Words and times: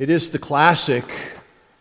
It 0.00 0.08
is 0.08 0.30
the 0.30 0.38
classic 0.38 1.04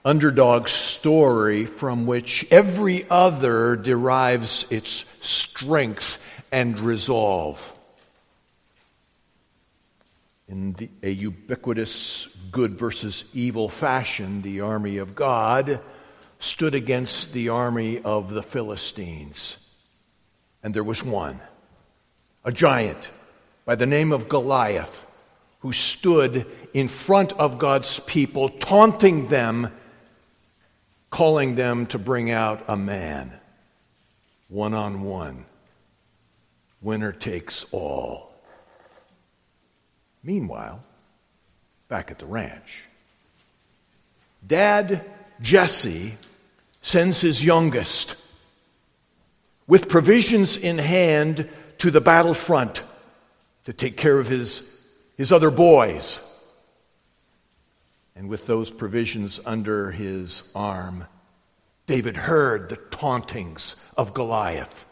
underdog 0.04 0.68
story 0.68 1.64
from 1.66 2.06
which 2.06 2.46
every 2.52 3.10
other 3.10 3.78
derives 3.78 4.66
its 4.70 5.06
strength 5.22 6.18
and 6.52 6.78
resolve. 6.80 7.74
In 10.50 10.74
the, 10.74 10.90
a 11.02 11.10
ubiquitous 11.10 12.28
good 12.52 12.78
versus 12.78 13.24
evil 13.34 13.70
fashion, 13.70 14.42
the 14.42 14.60
army 14.60 14.98
of 14.98 15.16
God 15.16 15.80
stood 16.40 16.76
against 16.76 17.32
the 17.32 17.48
army 17.48 18.02
of 18.02 18.34
the 18.34 18.44
Philistines. 18.44 19.66
And 20.62 20.74
there 20.74 20.84
was 20.84 21.02
one, 21.02 21.40
a 22.44 22.52
giant 22.52 23.12
by 23.64 23.76
the 23.76 23.86
name 23.86 24.12
of 24.12 24.28
Goliath, 24.28 25.06
who 25.60 25.74
stood 25.74 26.46
in 26.74 26.88
front 26.88 27.34
of 27.34 27.60
God's 27.60 28.00
people, 28.02 28.50
taunting 28.50 29.28
them, 29.28 29.72
calling 31.10 31.56
them 31.56 31.86
to 31.88 32.00
bring 32.00 32.32
out 32.32 32.64
a 32.68 32.78
man, 32.78 33.34
one 34.48 34.74
on 34.74 35.02
one. 35.02 35.46
Winner 36.82 37.12
takes 37.12 37.66
all. 37.72 38.32
Meanwhile, 40.24 40.82
back 41.88 42.12
at 42.12 42.20
the 42.20 42.26
ranch, 42.26 42.84
Dad 44.46 45.04
Jesse 45.42 46.18
sends 46.82 47.20
his 47.22 47.44
youngest 47.44 48.16
with 49.68 49.90
provisions 49.90 50.58
in 50.58 50.78
hand 50.78 51.50
to 51.78 51.92
the 51.92 52.02
battlefront 52.02 52.84
to 53.66 53.74
take 53.74 53.98
care 53.98 54.20
of 54.20 54.28
his, 54.28 54.64
his 55.20 55.34
other 55.34 55.52
boys. 55.52 56.22
And 58.16 58.30
with 58.30 58.48
those 58.48 58.72
provisions 58.72 59.42
under 59.46 59.92
his 59.92 60.44
arm, 60.56 61.06
David 61.88 62.16
heard 62.16 62.70
the 62.70 62.78
tauntings 62.78 63.76
of 63.98 64.14
Goliath. 64.14 64.86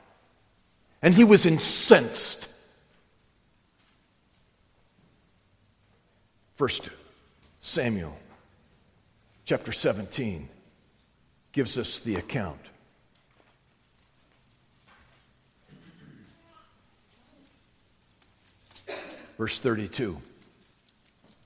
And 1.02 1.14
he 1.14 1.24
was 1.24 1.46
incensed. 1.46 2.46
First 6.58 6.90
Samuel 7.62 8.18
chapter 9.46 9.72
17 9.72 10.50
gives 11.54 11.78
us 11.78 12.00
the 12.00 12.16
account. 12.16 12.60
Verse 19.38 19.60
32. 19.60 20.20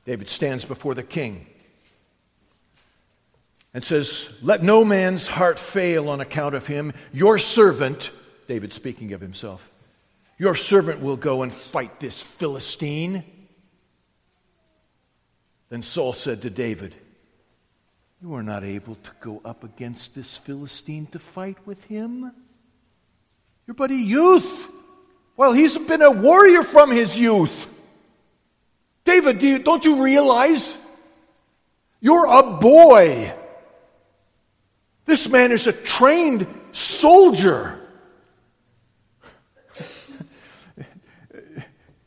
David 0.06 0.30
stands 0.30 0.66
before 0.66 0.96
the 0.96 1.04
king 1.04 1.46
and 3.74 3.84
says, 3.84 4.34
Let 4.42 4.64
no 4.64 4.84
man's 4.84 5.28
heart 5.28 5.60
fail 5.60 6.10
on 6.10 6.22
account 6.22 6.56
of 6.56 6.68
him. 6.68 6.94
Your 7.14 7.38
servant, 7.38 8.12
David 8.48 8.74
speaking 8.74 9.14
of 9.14 9.22
himself, 9.22 9.72
your 10.38 10.56
servant 10.56 11.02
will 11.02 11.18
go 11.18 11.44
and 11.44 11.54
fight 11.54 12.00
this 12.00 12.24
Philistine. 12.24 13.24
Then 15.70 15.84
Saul 15.84 16.14
said 16.14 16.42
to 16.42 16.50
David, 16.50 16.96
You 18.22 18.34
are 18.34 18.44
not 18.44 18.64
able 18.64 18.96
to 18.96 19.12
go 19.22 19.42
up 19.46 19.64
against 19.64 20.16
this 20.16 20.38
Philistine 20.38 21.06
to 21.08 21.20
fight 21.20 21.58
with 21.66 21.84
him. 21.86 22.32
You're 23.68 23.76
but 23.76 23.92
a 23.92 23.96
youth. 23.96 24.68
Well, 25.38 25.54
he's 25.54 25.78
been 25.78 26.02
a 26.02 26.12
warrior 26.12 26.64
from 26.64 26.92
his 26.92 27.18
youth. 27.18 27.68
David, 29.22 29.38
do 29.38 29.48
you, 29.48 29.60
don't 29.60 29.86
you 29.86 30.02
realize? 30.02 30.76
You're 32.00 32.26
a 32.26 32.42
boy. 32.42 33.32
This 35.06 35.30
man 35.30 35.52
is 35.52 35.68
a 35.68 35.74
trained 35.74 36.48
soldier. 36.72 37.80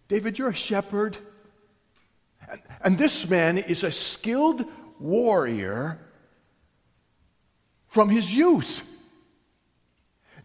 David, 0.09 0.41
you're 0.41 0.49
a 0.49 0.55
shepherd. 0.55 1.17
And, 2.51 2.61
and 2.81 2.99
this 2.99 3.31
man 3.31 3.59
is 3.59 3.85
a 3.85 3.93
skilled 3.93 4.65
warrior 4.99 6.01
from 7.91 8.09
his 8.09 8.35
youth. 8.35 8.83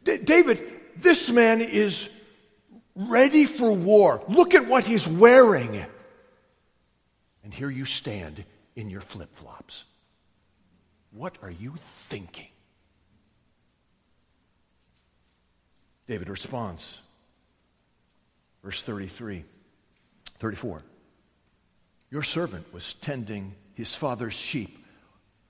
D- 0.04 0.18
David, 0.18 0.62
this 0.98 1.32
man 1.32 1.62
is 1.62 2.10
ready 2.94 3.46
for 3.46 3.72
war. 3.72 4.24
Look 4.28 4.54
at 4.54 4.68
what 4.68 4.84
he's 4.84 5.08
wearing. 5.08 5.88
And 7.50 7.54
here 7.56 7.72
you 7.72 7.86
stand 7.86 8.44
in 8.76 8.92
your 8.92 9.02
flip 9.02 9.36
flops. 9.36 9.86
What 11.10 11.36
are 11.42 11.50
you 11.50 11.74
thinking? 12.08 12.46
David 16.06 16.30
responds. 16.30 17.00
Verse 18.64 18.84
33, 18.84 19.44
34. 20.38 20.84
Your 22.12 22.22
servant 22.22 22.72
was 22.72 22.94
tending 22.94 23.56
his 23.74 23.96
father's 23.96 24.36
sheep. 24.36 24.86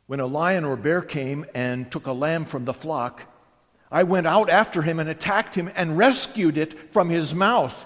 When 0.08 0.22
a 0.22 0.26
lion 0.26 0.64
or 0.64 0.78
bear 0.78 1.02
came 1.02 1.46
and 1.54 1.92
took 1.92 2.08
a 2.08 2.14
lamb 2.14 2.46
from 2.46 2.64
the 2.64 2.74
flock, 2.74 3.24
I 3.92 4.04
went 4.04 4.26
out 4.26 4.50
after 4.50 4.82
him 4.82 5.00
and 5.00 5.10
attacked 5.10 5.54
him 5.54 5.70
and 5.76 5.98
rescued 5.98 6.58
it 6.58 6.94
from 6.94 7.10
his 7.10 7.36
mouth. 7.36 7.86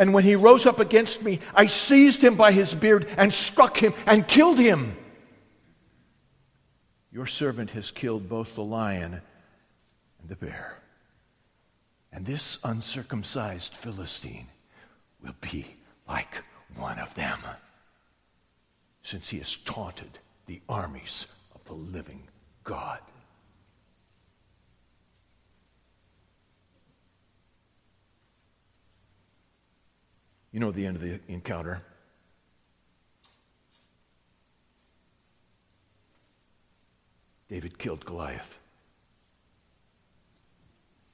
And 0.00 0.14
when 0.14 0.24
he 0.24 0.34
rose 0.34 0.64
up 0.64 0.80
against 0.80 1.22
me, 1.22 1.40
I 1.54 1.66
seized 1.66 2.24
him 2.24 2.34
by 2.34 2.52
his 2.52 2.74
beard 2.74 3.06
and 3.18 3.34
struck 3.34 3.76
him 3.76 3.92
and 4.06 4.26
killed 4.26 4.58
him. 4.58 4.96
Your 7.12 7.26
servant 7.26 7.72
has 7.72 7.90
killed 7.90 8.26
both 8.26 8.54
the 8.54 8.64
lion 8.64 9.12
and 9.12 10.28
the 10.28 10.36
bear. 10.36 10.78
And 12.10 12.24
this 12.24 12.58
uncircumcised 12.64 13.76
Philistine 13.76 14.46
will 15.22 15.36
be 15.42 15.66
like 16.08 16.44
one 16.76 16.98
of 16.98 17.14
them, 17.14 17.38
since 19.02 19.28
he 19.28 19.36
has 19.36 19.56
taunted 19.66 20.18
the 20.46 20.62
armies 20.66 21.26
of 21.54 21.62
the 21.66 21.74
living 21.74 22.26
God. 22.64 23.00
You 30.52 30.58
know 30.60 30.72
the 30.72 30.86
end 30.86 30.96
of 30.96 31.02
the 31.02 31.20
encounter. 31.28 31.82
David 37.48 37.78
killed 37.78 38.04
Goliath 38.04 38.58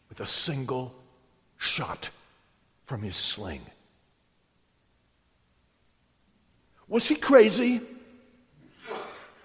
with 0.09 0.21
a 0.21 0.27
single 0.27 0.95
shot 1.57 2.11
from 2.85 3.03
his 3.03 3.17
sling. 3.17 3.63
Was 6.89 7.09
he 7.09 7.17
crazy? 7.17 7.81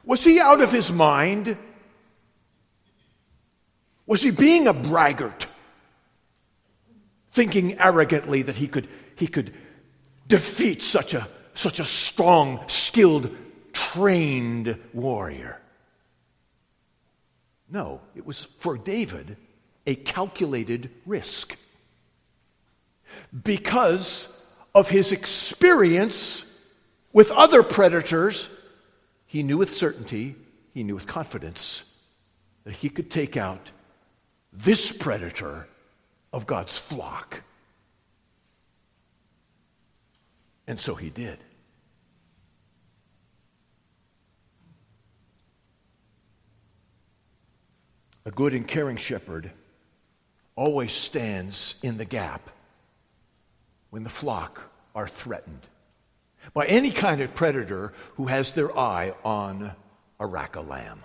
Was 0.04 0.24
he 0.24 0.40
out 0.40 0.62
of 0.62 0.72
his 0.72 0.92
mind? 0.92 1.58
Was 4.06 4.22
he 4.22 4.32
being 4.32 4.68
a 4.68 4.74
braggart? 4.74 5.48
Thinking 7.34 7.80
arrogantly 7.80 8.42
that 8.42 8.56
he 8.56 8.68
could, 8.68 8.90
he 9.16 9.28
could 9.28 9.54
defeat 10.32 10.82
such 10.82 11.14
a, 11.14 11.28
such 11.54 11.82
a 11.82 11.86
strong, 11.86 12.64
skilled, 12.68 13.36
trained 13.74 14.80
warrior? 14.94 15.62
No, 17.70 18.00
it 18.16 18.26
was 18.26 18.46
for 18.60 18.78
David 18.78 19.36
a 19.86 19.96
calculated 19.96 20.90
risk. 21.06 21.58
Because 23.44 24.42
of 24.74 24.90
his 24.90 25.12
experience 25.12 26.46
with 27.12 27.30
other 27.32 27.62
predators, 27.62 28.48
he 29.28 29.44
knew 29.44 29.58
with 29.58 29.74
certainty, 29.74 30.36
he 30.74 30.84
knew 30.84 30.96
with 30.96 31.08
confidence 31.08 31.84
that 32.64 32.76
he 32.76 32.88
could 32.88 33.12
take 33.12 33.36
out 33.36 33.72
this 34.54 34.92
predator 34.94 35.68
of 36.32 36.48
God's 36.48 36.80
flock. 36.80 37.42
And 40.72 40.80
so 40.80 40.96
he 40.96 41.10
did. 41.10 41.38
A 48.24 48.32
good 48.32 48.54
and 48.54 48.66
caring 48.66 48.96
shepherd 48.96 49.52
always 50.56 50.94
stands 50.94 51.78
in 51.84 51.98
the 51.98 52.06
gap 52.06 52.50
when 53.90 54.06
the 54.06 54.10
flock 54.10 54.62
are 54.96 55.10
threatened 55.10 55.68
by 56.54 56.66
any 56.68 56.92
kind 56.92 57.20
of 57.20 57.36
predator 57.36 57.92
who 58.16 58.28
has 58.28 58.54
their 58.54 58.72
eye 58.80 59.14
on 59.26 59.74
a 60.22 60.26
rack 60.26 60.56
of 60.56 60.70
lamb. 60.70 61.02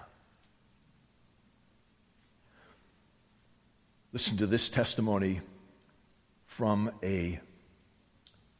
Listen 4.13 4.37
to 4.37 4.47
this 4.47 4.69
testimony 4.69 5.41
from 6.47 6.93
a 7.03 7.41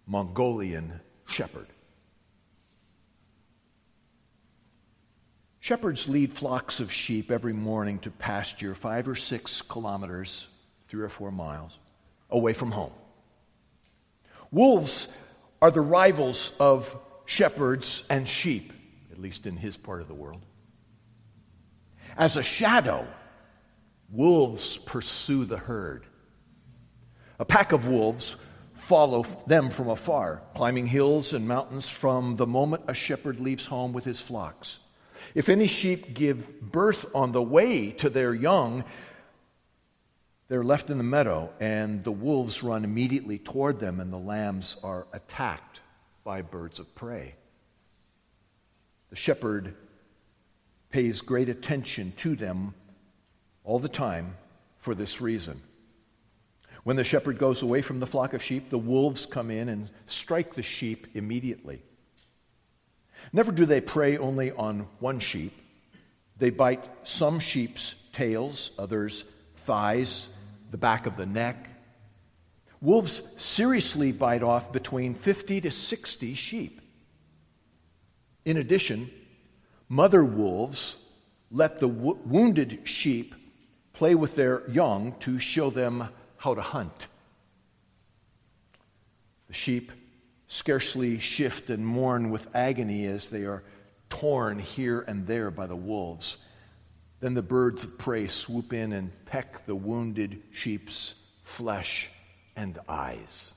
Mongolian 0.07 1.01
shepherd. 1.27 1.67
Shepherds 5.59 6.09
lead 6.09 6.33
flocks 6.33 6.79
of 6.79 6.93
sheep 6.93 7.31
every 7.31 7.53
morning 7.53 7.99
to 8.01 8.11
pasture 8.13 8.75
five 8.75 9.09
or 9.09 9.17
six 9.17 9.63
kilometers, 9.63 10.47
three 10.87 11.03
or 11.03 11.09
four 11.09 11.33
miles, 11.33 11.77
away 12.31 12.53
from 12.53 12.71
home. 12.71 12.93
Wolves 14.53 15.09
are 15.61 15.73
the 15.73 15.81
rivals 15.81 16.53
of 16.61 16.97
shepherds 17.25 18.05
and 18.09 18.29
sheep, 18.29 18.73
at 19.11 19.19
least 19.19 19.47
in 19.47 19.57
his 19.57 19.77
part 19.77 20.01
of 20.01 20.07
the 20.07 20.15
world. 20.15 20.47
As 22.17 22.37
a 22.37 22.45
shadow, 22.45 23.07
wolves 24.11 24.77
pursue 24.77 25.45
the 25.45 25.59
herd. 25.59 26.07
A 27.41 27.45
pack 27.45 27.73
of 27.73 27.89
wolves 27.89 28.37
follow 28.87 29.25
them 29.49 29.69
from 29.69 29.89
afar, 29.89 30.41
climbing 30.55 30.87
hills 30.87 31.35
and 31.35 31.49
mountains 31.49 31.89
from 31.89 32.37
the 32.37 32.47
moment 32.47 32.85
a 32.87 32.95
shepherd 32.95 33.41
leaves 33.41 33.67
home 33.67 33.93
with 33.93 34.05
his 34.05 34.21
flocks. 34.21 34.79
If 35.35 35.49
any 35.49 35.67
sheep 35.67 36.15
give 36.15 36.61
birth 36.63 37.05
on 37.13 37.33
the 37.33 37.43
way 37.43 37.91
to 37.91 38.09
their 38.09 38.33
young, 38.33 38.85
they're 40.47 40.63
left 40.63 40.89
in 40.89 40.99
the 40.99 41.05
meadow, 41.05 41.51
and 41.59 42.05
the 42.05 42.13
wolves 42.13 42.63
run 42.63 42.85
immediately 42.85 43.41
toward 43.41 43.81
them, 43.81 43.99
and 43.99 44.13
the 44.13 44.19
lambs 44.19 44.77
are 44.85 45.09
attacked 45.13 45.81
by 46.23 46.43
birds 46.43 46.79
of 46.79 46.95
prey. 46.95 47.35
The 49.11 49.17
shepherd 49.17 49.75
pays 50.91 51.23
great 51.23 51.49
attention 51.49 52.13
to 52.19 52.37
them 52.37 52.73
all 53.65 53.81
the 53.81 53.89
time 53.89 54.37
for 54.79 54.95
this 54.95 55.21
reason. 55.21 55.61
When 56.87 56.95
the 56.95 57.03
shepherd 57.03 57.39
goes 57.39 57.63
away 57.63 57.83
from 57.83 57.99
the 57.99 58.07
flock 58.07 58.33
of 58.33 58.45
sheep, 58.45 58.71
the 58.71 58.79
wolves 58.79 59.27
come 59.27 59.51
in 59.51 59.69
and 59.69 59.91
strike 60.07 60.55
the 60.55 60.63
sheep 60.63 61.09
immediately. 61.15 61.83
Never 63.33 63.51
do 63.51 63.67
they 63.67 63.81
prey 63.81 64.17
only 64.19 64.53
on 64.53 64.87
one 65.01 65.19
sheep. 65.19 65.53
They 66.39 66.51
bite 66.51 66.85
some 67.03 67.41
sheep's 67.41 67.97
tails, 68.13 68.71
others' 68.79 69.25
thighs, 69.65 70.29
the 70.71 70.77
back 70.77 71.07
of 71.07 71.17
the 71.17 71.27
neck. 71.27 71.57
Wolves 72.81 73.21
seriously 73.37 74.13
bite 74.13 74.45
off 74.45 74.71
between 74.71 75.17
50 75.17 75.63
to 75.63 75.73
60 75.73 76.35
sheep. 76.35 76.81
In 78.45 78.59
addition, 78.59 79.11
mother 79.89 80.25
wolves 80.25 80.95
let 81.51 81.81
the 81.81 81.89
wo- 81.89 82.21
wounded 82.25 82.83
sheep 82.85 83.35
play 83.93 84.15
with 84.15 84.37
their 84.37 84.63
young 84.71 85.17
to 85.19 85.41
show 85.41 85.71
them 85.71 86.11
how 86.47 86.55
to 86.55 86.63
hunt. 86.63 87.09
The 89.49 89.53
sheep 89.53 89.91
scarcely 90.47 91.19
shift 91.19 91.71
and 91.71 91.85
mourn 91.85 92.31
with 92.31 92.47
agony 92.55 93.09
as 93.09 93.31
they 93.31 93.43
are 93.47 93.65
torn 94.11 94.61
here 94.61 95.01
and 95.09 95.27
there 95.27 95.51
by 95.51 95.67
the 95.67 95.75
wolves. 95.75 96.37
Then 97.19 97.35
the 97.35 97.43
birds 97.43 97.83
of 97.83 97.99
prey 97.99 98.29
swoop 98.29 98.73
in 98.73 98.93
and 98.93 99.11
peck 99.25 99.67
the 99.67 99.75
wounded 99.75 100.41
sheep's 100.53 101.15
flesh 101.43 102.11
and 102.55 102.79
eyes. 102.89 103.51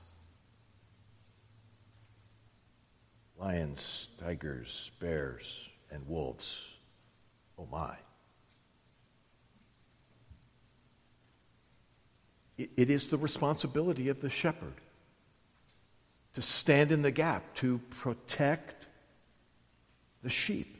Lions, 3.38 4.08
tigers, 4.18 4.90
bears, 4.98 5.68
and 5.92 6.04
wolves. 6.08 6.74
Oh 7.56 7.68
my. 7.70 7.94
It 12.76 12.90
is 12.90 13.06
the 13.08 13.16
responsibility 13.16 14.08
of 14.08 14.20
the 14.20 14.30
shepherd 14.30 14.74
to 16.34 16.42
stand 16.42 16.92
in 16.92 17.02
the 17.02 17.10
gap, 17.10 17.54
to 17.56 17.78
protect 17.90 18.86
the 20.22 20.30
sheep. 20.30 20.76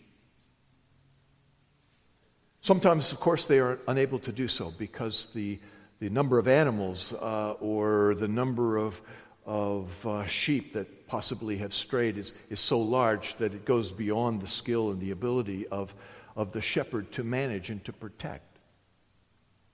Sometimes, 2.62 3.12
of 3.12 3.20
course, 3.20 3.46
they 3.46 3.58
are 3.58 3.78
unable 3.88 4.18
to 4.20 4.32
do 4.32 4.46
so 4.46 4.72
because 4.76 5.26
the, 5.34 5.58
the 5.98 6.10
number 6.10 6.38
of 6.38 6.46
animals 6.46 7.12
uh, 7.14 7.54
or 7.60 8.14
the 8.14 8.28
number 8.28 8.76
of, 8.76 9.00
of 9.46 10.06
uh, 10.06 10.26
sheep 10.26 10.74
that 10.74 11.08
possibly 11.08 11.56
have 11.56 11.72
strayed 11.72 12.18
is, 12.18 12.32
is 12.50 12.60
so 12.60 12.80
large 12.80 13.34
that 13.36 13.54
it 13.54 13.64
goes 13.64 13.90
beyond 13.90 14.40
the 14.40 14.46
skill 14.46 14.90
and 14.90 15.00
the 15.00 15.10
ability 15.10 15.66
of, 15.68 15.94
of 16.36 16.52
the 16.52 16.60
shepherd 16.60 17.10
to 17.12 17.24
manage 17.24 17.70
and 17.70 17.82
to 17.84 17.92
protect. 17.92 18.58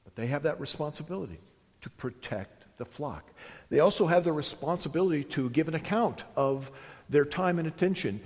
But 0.04 0.14
they 0.14 0.28
have 0.28 0.44
that 0.44 0.60
responsibility 0.60 1.38
to 1.80 1.90
protect 1.90 2.64
the 2.78 2.84
flock. 2.84 3.30
They 3.68 3.80
also 3.80 4.06
have 4.06 4.24
the 4.24 4.32
responsibility 4.32 5.24
to 5.24 5.50
give 5.50 5.68
an 5.68 5.74
account 5.74 6.24
of 6.36 6.70
their 7.08 7.24
time 7.24 7.58
and 7.58 7.68
attention 7.68 8.20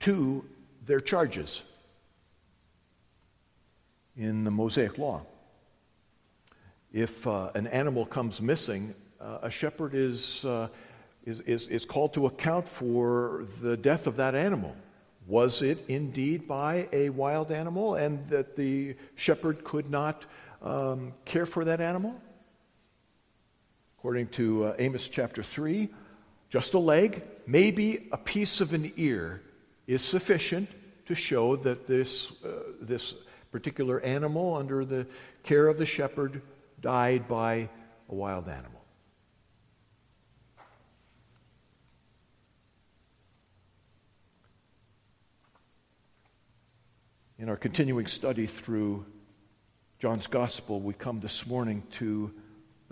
to 0.00 0.44
their 0.86 1.00
charges 1.00 1.62
in 4.16 4.44
the 4.44 4.50
Mosaic 4.50 4.98
Law. 4.98 5.22
If 6.92 7.26
uh, 7.26 7.50
an 7.54 7.66
animal 7.66 8.06
comes 8.06 8.40
missing, 8.40 8.94
uh, 9.20 9.38
a 9.42 9.50
shepherd 9.50 9.94
is, 9.94 10.44
uh, 10.44 10.68
is, 11.24 11.40
is, 11.40 11.66
is 11.68 11.84
called 11.84 12.14
to 12.14 12.26
account 12.26 12.68
for 12.68 13.46
the 13.60 13.76
death 13.76 14.06
of 14.06 14.16
that 14.16 14.34
animal. 14.34 14.76
Was 15.26 15.62
it 15.62 15.84
indeed 15.88 16.46
by 16.46 16.86
a 16.92 17.08
wild 17.08 17.50
animal 17.50 17.94
and 17.94 18.28
that 18.28 18.56
the 18.56 18.94
shepherd 19.16 19.64
could 19.64 19.90
not 19.90 20.26
um, 20.62 21.14
care 21.24 21.46
for 21.46 21.64
that 21.64 21.80
animal? 21.80 22.14
According 24.04 24.28
to 24.32 24.66
uh, 24.66 24.74
Amos 24.78 25.08
chapter 25.08 25.42
3, 25.42 25.88
just 26.50 26.74
a 26.74 26.78
leg, 26.78 27.22
maybe 27.46 28.06
a 28.12 28.18
piece 28.18 28.60
of 28.60 28.74
an 28.74 28.92
ear, 28.98 29.40
is 29.86 30.02
sufficient 30.02 30.68
to 31.06 31.14
show 31.14 31.56
that 31.56 31.86
this, 31.86 32.32
uh, 32.44 32.64
this 32.82 33.14
particular 33.50 34.00
animal, 34.00 34.56
under 34.56 34.84
the 34.84 35.06
care 35.42 35.68
of 35.68 35.78
the 35.78 35.86
shepherd, 35.86 36.42
died 36.82 37.26
by 37.26 37.70
a 38.10 38.14
wild 38.14 38.46
animal. 38.46 38.84
In 47.38 47.48
our 47.48 47.56
continuing 47.56 48.06
study 48.06 48.44
through 48.44 49.06
John's 49.98 50.26
Gospel, 50.26 50.82
we 50.82 50.92
come 50.92 51.20
this 51.20 51.46
morning 51.46 51.82
to 51.92 52.34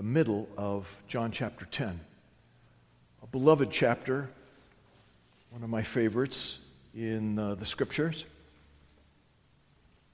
the 0.03 0.09
middle 0.09 0.49
of 0.57 1.01
John 1.07 1.31
chapter 1.31 1.65
10. 1.65 2.01
A 3.23 3.27
beloved 3.29 3.71
chapter, 3.71 4.29
one 5.51 5.63
of 5.63 5.71
my 5.71 5.83
favorites 5.83 6.59
in 6.93 7.39
uh, 7.39 7.55
the 7.55 7.65
scriptures. 7.65 8.25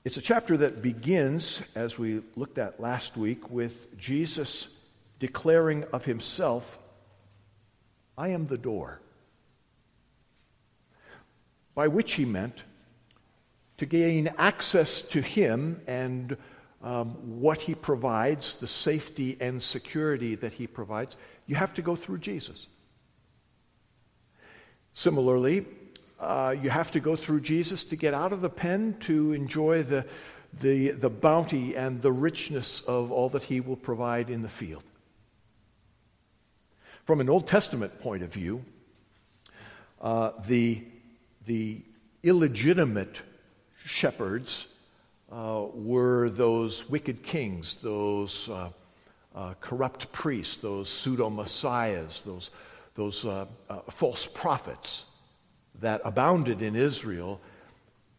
It's 0.04 0.18
a 0.18 0.20
chapter 0.20 0.58
that 0.58 0.82
begins, 0.82 1.62
as 1.74 1.98
we 1.98 2.20
looked 2.36 2.58
at 2.58 2.78
last 2.78 3.16
week, 3.16 3.48
with 3.48 3.98
Jesus 3.98 4.68
declaring 5.20 5.84
of 5.84 6.04
himself, 6.04 6.78
I 8.18 8.28
am 8.28 8.46
the 8.46 8.58
door. 8.58 9.00
By 11.74 11.88
which 11.88 12.12
he 12.12 12.26
meant 12.26 12.62
to 13.78 13.86
gain 13.86 14.28
access 14.36 15.00
to 15.00 15.22
him 15.22 15.80
and 15.86 16.36
um, 16.82 17.40
what 17.40 17.60
he 17.60 17.74
provides, 17.74 18.54
the 18.54 18.68
safety 18.68 19.36
and 19.40 19.62
security 19.62 20.34
that 20.36 20.52
he 20.52 20.66
provides, 20.66 21.16
you 21.46 21.56
have 21.56 21.74
to 21.74 21.82
go 21.82 21.96
through 21.96 22.18
Jesus. 22.18 22.68
Similarly, 24.92 25.66
uh, 26.20 26.54
you 26.60 26.70
have 26.70 26.90
to 26.92 27.00
go 27.00 27.16
through 27.16 27.40
Jesus 27.40 27.84
to 27.84 27.96
get 27.96 28.14
out 28.14 28.32
of 28.32 28.40
the 28.40 28.50
pen 28.50 28.96
to 29.00 29.32
enjoy 29.32 29.82
the, 29.82 30.04
the, 30.60 30.90
the 30.90 31.10
bounty 31.10 31.76
and 31.76 32.02
the 32.02 32.12
richness 32.12 32.80
of 32.82 33.12
all 33.12 33.28
that 33.30 33.44
he 33.44 33.60
will 33.60 33.76
provide 33.76 34.30
in 34.30 34.42
the 34.42 34.48
field. 34.48 34.82
From 37.04 37.20
an 37.20 37.30
Old 37.30 37.46
Testament 37.46 38.00
point 38.00 38.22
of 38.22 38.32
view, 38.32 38.64
uh, 40.00 40.32
the, 40.46 40.82
the 41.46 41.80
illegitimate 42.22 43.22
shepherds 43.84 44.66
uh, 45.30 45.66
were 45.74 46.30
those 46.30 46.88
wicked 46.88 47.22
kings, 47.22 47.76
those 47.82 48.48
uh, 48.48 48.70
uh, 49.34 49.54
corrupt 49.60 50.10
priests, 50.12 50.56
those 50.56 50.88
pseudo 50.88 51.28
messiahs, 51.30 52.22
those, 52.22 52.50
those 52.94 53.24
uh, 53.24 53.46
uh, 53.68 53.80
false 53.90 54.26
prophets 54.26 55.04
that 55.80 56.00
abounded 56.04 56.62
in 56.62 56.74
Israel 56.74 57.40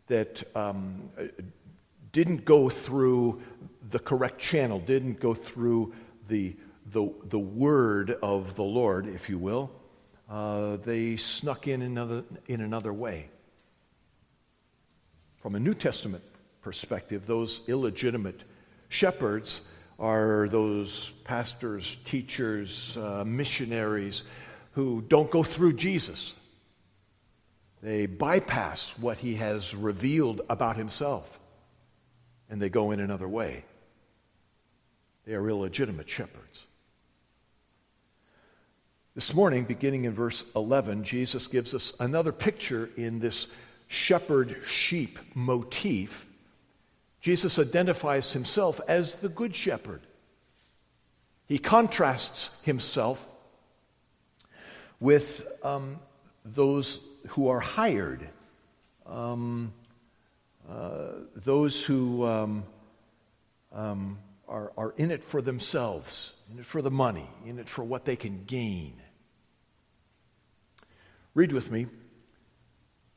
that 0.07 0.43
um, 0.55 1.09
didn't 2.11 2.45
go 2.45 2.69
through 2.69 3.41
the 3.91 3.99
correct 3.99 4.39
channel, 4.39 4.79
didn't 4.79 5.19
go 5.19 5.33
through 5.33 5.93
the, 6.27 6.55
the, 6.91 7.11
the 7.25 7.39
word 7.39 8.11
of 8.21 8.55
the 8.55 8.63
Lord, 8.63 9.07
if 9.07 9.29
you 9.29 9.37
will. 9.37 9.71
Uh, 10.29 10.77
they 10.77 11.17
snuck 11.17 11.67
in 11.67 11.81
another, 11.81 12.23
in 12.47 12.61
another 12.61 12.93
way. 12.93 13.29
From 15.37 15.55
a 15.55 15.59
New 15.59 15.73
Testament 15.73 16.23
perspective, 16.61 17.25
those 17.25 17.61
illegitimate 17.67 18.41
shepherds 18.89 19.61
are 19.97 20.47
those 20.49 21.11
pastors, 21.23 21.97
teachers, 22.05 22.97
uh, 22.97 23.23
missionaries 23.25 24.23
who 24.71 25.01
don't 25.07 25.29
go 25.29 25.43
through 25.43 25.73
Jesus, 25.73 26.33
They 27.81 28.05
bypass 28.07 28.97
what 28.97 29.17
he 29.17 29.35
has 29.35 29.73
revealed 29.73 30.41
about 30.49 30.75
himself 30.75 31.39
and 32.49 32.61
they 32.61 32.69
go 32.69 32.91
in 32.91 32.99
another 32.99 33.27
way. 33.27 33.63
They 35.25 35.33
are 35.33 35.49
illegitimate 35.49 36.09
shepherds. 36.09 36.63
This 39.15 39.33
morning, 39.33 39.65
beginning 39.65 40.05
in 40.05 40.13
verse 40.13 40.43
11, 40.55 41.03
Jesus 41.03 41.47
gives 41.47 41.73
us 41.73 41.93
another 41.99 42.31
picture 42.31 42.89
in 42.95 43.19
this 43.19 43.47
shepherd 43.87 44.61
sheep 44.67 45.19
motif. 45.33 46.25
Jesus 47.21 47.59
identifies 47.59 48.31
himself 48.31 48.79
as 48.87 49.15
the 49.15 49.29
good 49.29 49.55
shepherd. 49.55 50.01
He 51.47 51.57
contrasts 51.57 52.49
himself 52.63 53.25
with 54.99 55.45
um, 55.63 55.99
those 56.45 57.01
who 57.29 57.49
are 57.49 57.59
hired, 57.59 58.27
um, 59.05 59.73
uh, 60.69 61.09
those 61.35 61.83
who 61.83 62.25
um, 62.25 62.63
um, 63.73 64.19
are, 64.47 64.71
are 64.77 64.93
in 64.97 65.11
it 65.11 65.23
for 65.23 65.41
themselves, 65.41 66.33
in 66.51 66.59
it 66.59 66.65
for 66.65 66.81
the 66.81 66.91
money, 66.91 67.27
in 67.45 67.59
it 67.59 67.67
for 67.67 67.83
what 67.83 68.05
they 68.05 68.15
can 68.15 68.43
gain. 68.45 68.93
Read 71.33 71.51
with 71.51 71.71
me 71.71 71.87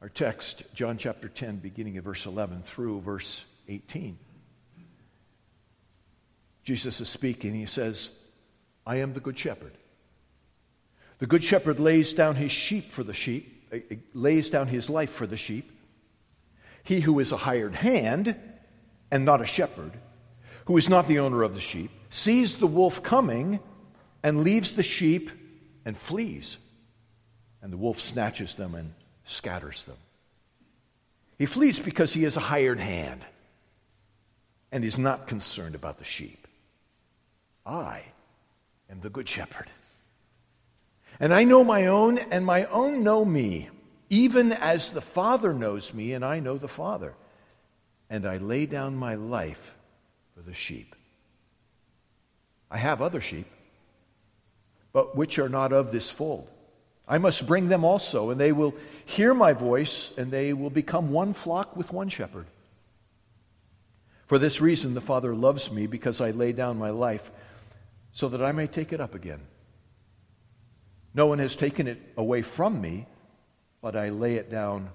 our 0.01 0.09
text, 0.09 0.65
John 0.75 0.99
chapter 0.99 1.29
10, 1.29 1.59
beginning 1.59 1.97
at 1.97 2.05
verse 2.05 2.27
11 2.27 2.63
through 2.63 3.01
verse 3.03 3.45
18. 3.69 4.19
Jesus 6.65 7.01
is 7.01 7.09
speaking. 7.09 7.55
He 7.55 7.67
says, 7.67 8.11
I 8.87 8.97
am 8.97 9.13
the 9.13 9.21
good 9.21 9.39
shepherd. 9.39 9.73
The 11.19 11.27
good 11.27 11.45
shepherd 11.45 11.79
lays 11.79 12.13
down 12.13 12.37
his 12.37 12.53
sheep 12.53 12.91
for 12.91 13.03
the 13.03 13.15
sheep, 13.15 13.69
uh, 13.73 13.77
uh, 13.77 13.97
lays 14.15 14.51
down 14.51 14.67
his 14.67 14.91
life 14.91 15.11
for 15.11 15.27
the 15.27 15.37
sheep. 15.37 15.71
He 16.85 17.01
who 17.01 17.21
is 17.21 17.31
a 17.31 17.37
hired 17.37 17.75
hand 17.75 18.35
and 19.11 19.25
not 19.25 19.41
a 19.41 19.47
shepherd, 19.47 19.93
who 20.65 20.77
is 20.77 20.89
not 20.89 21.07
the 21.07 21.21
owner 21.21 21.43
of 21.43 21.55
the 21.55 21.61
sheep, 21.61 21.91
sees 22.11 22.57
the 22.57 22.67
wolf 22.67 23.03
coming 23.03 23.61
and 24.23 24.43
leaves 24.43 24.73
the 24.73 24.83
sheep 24.83 25.31
and 25.85 25.97
flees. 25.97 26.57
And 27.61 27.73
the 27.73 27.77
wolf 27.77 28.01
snatches 28.01 28.55
them 28.55 28.75
and 28.75 28.93
scatters 29.25 29.85
them. 29.85 29.97
He 31.39 31.47
flees 31.47 31.79
because 31.79 32.13
he 32.13 32.25
is 32.25 32.37
a 32.37 32.41
hired 32.41 32.81
hand 32.81 33.25
and 34.73 34.85
is 34.85 34.99
not 34.99 35.29
concerned 35.29 35.75
about 35.75 35.99
the 35.99 36.05
sheep. 36.05 36.49
I 37.65 38.03
am 38.91 39.01
the 39.01 39.11
good 39.11 39.29
shepherd. 39.29 39.69
And 41.21 41.33
I 41.33 41.45
know 41.45 41.63
my 41.63 41.87
own, 41.87 42.19
and 42.19 42.45
my 42.45 42.65
own 42.65 43.05
know 43.05 43.25
me, 43.25 43.69
even 44.11 44.53
as 44.53 44.93
the 44.93 45.03
Father 45.03 45.53
knows 45.53 45.95
me, 45.95 46.15
and 46.15 46.25
I 46.25 46.41
know 46.41 46.57
the 46.57 46.67
Father. 46.67 47.15
And 48.11 48.27
I 48.27 48.39
lay 48.39 48.67
down 48.67 48.97
my 48.97 49.15
life 49.15 49.77
for 50.35 50.43
the 50.43 50.55
sheep. 50.55 50.97
I 52.71 52.79
have 52.79 53.03
other 53.03 53.21
sheep, 53.21 53.47
but 54.93 55.15
which 55.15 55.39
are 55.39 55.49
not 55.49 55.73
of 55.73 55.93
this 55.93 56.11
fold. 56.11 56.51
I 57.07 57.19
must 57.19 57.47
bring 57.47 57.69
them 57.69 57.85
also, 57.85 58.31
and 58.31 58.41
they 58.41 58.53
will 58.53 58.75
hear 59.05 59.35
my 59.35 59.53
voice, 59.53 60.13
and 60.17 60.31
they 60.31 60.55
will 60.55 60.71
become 60.71 61.11
one 61.13 61.35
flock 61.35 61.77
with 61.77 61.93
one 61.93 62.09
shepherd. 62.09 62.47
For 64.33 64.39
this 64.39 64.63
reason, 64.63 64.95
the 64.95 65.03
Father 65.03 65.35
loves 65.35 65.71
me, 65.71 65.87
because 65.87 66.23
I 66.23 66.31
lay 66.31 66.53
down 66.53 66.79
my 66.79 66.89
life 66.89 67.31
so 68.13 68.31
that 68.31 68.43
I 68.43 68.53
may 68.53 68.67
take 68.67 68.95
it 68.95 68.99
up 68.99 69.15
again. 69.15 69.41
No 71.13 71.27
one 71.27 71.39
has 71.39 71.55
taken 71.55 71.87
it 71.87 72.01
away 72.17 72.41
from 72.41 72.81
me, 72.81 73.05
but 73.83 73.95
I 73.95 74.09
lay 74.09 74.37
it 74.37 74.51
down 74.51 74.89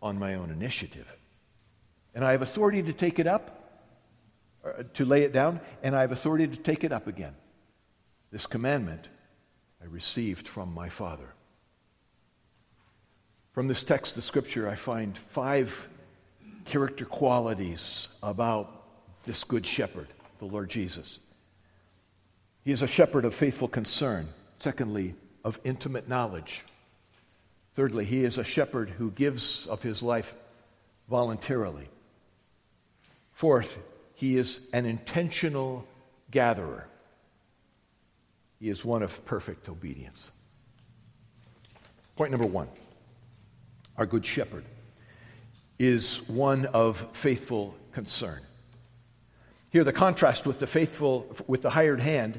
on 0.00 0.20
my 0.20 0.34
own 0.34 0.52
initiative. 0.52 1.12
And 2.14 2.24
I 2.24 2.30
have 2.30 2.42
authority 2.42 2.80
to 2.84 2.92
take 2.92 3.18
it 3.18 3.26
up, 3.26 3.82
uh, 4.64 4.84
to 4.94 5.04
lay 5.04 5.22
it 5.22 5.32
down, 5.32 5.60
and 5.82 5.96
I 5.96 6.02
have 6.02 6.12
authority 6.12 6.46
to 6.46 6.56
take 6.56 6.84
it 6.84 6.92
up 6.92 7.08
again. 7.08 7.34
This 8.30 8.46
commandment 8.46 9.08
I 9.82 9.86
received 9.86 10.46
from 10.46 10.72
my 10.72 10.90
Father. 10.90 11.34
From 13.50 13.66
this 13.66 13.82
text 13.82 14.16
of 14.16 14.22
Scripture, 14.22 14.68
I 14.68 14.76
find 14.76 15.18
five 15.18 15.88
character 16.64 17.04
qualities 17.04 18.08
about 18.22 18.70
this 19.24 19.44
Good 19.44 19.66
Shepherd, 19.66 20.08
the 20.38 20.46
Lord 20.46 20.68
Jesus. 20.68 21.18
He 22.64 22.72
is 22.72 22.82
a 22.82 22.86
shepherd 22.86 23.24
of 23.24 23.34
faithful 23.34 23.68
concern. 23.68 24.28
Secondly, 24.58 25.14
of 25.44 25.58
intimate 25.64 26.08
knowledge. 26.08 26.64
Thirdly, 27.74 28.04
he 28.04 28.24
is 28.24 28.36
a 28.36 28.44
shepherd 28.44 28.90
who 28.90 29.10
gives 29.10 29.66
of 29.66 29.82
his 29.82 30.02
life 30.02 30.34
voluntarily. 31.08 31.88
Fourth, 33.32 33.78
he 34.14 34.36
is 34.36 34.60
an 34.72 34.84
intentional 34.84 35.86
gatherer. 36.30 36.86
He 38.58 38.68
is 38.68 38.84
one 38.84 39.02
of 39.02 39.24
perfect 39.24 39.68
obedience. 39.68 40.30
Point 42.16 42.32
number 42.32 42.46
one 42.46 42.68
our 43.96 44.06
good 44.06 44.24
shepherd 44.24 44.64
is 45.80 46.28
one 46.28 46.66
of 46.66 47.06
faithful 47.14 47.74
concern. 47.92 48.38
Here, 49.70 49.82
the 49.82 49.94
contrast 49.94 50.44
with 50.44 50.58
the 50.58 50.66
faithful, 50.66 51.34
with 51.46 51.62
the 51.62 51.70
hired 51.70 52.00
hand 52.00 52.38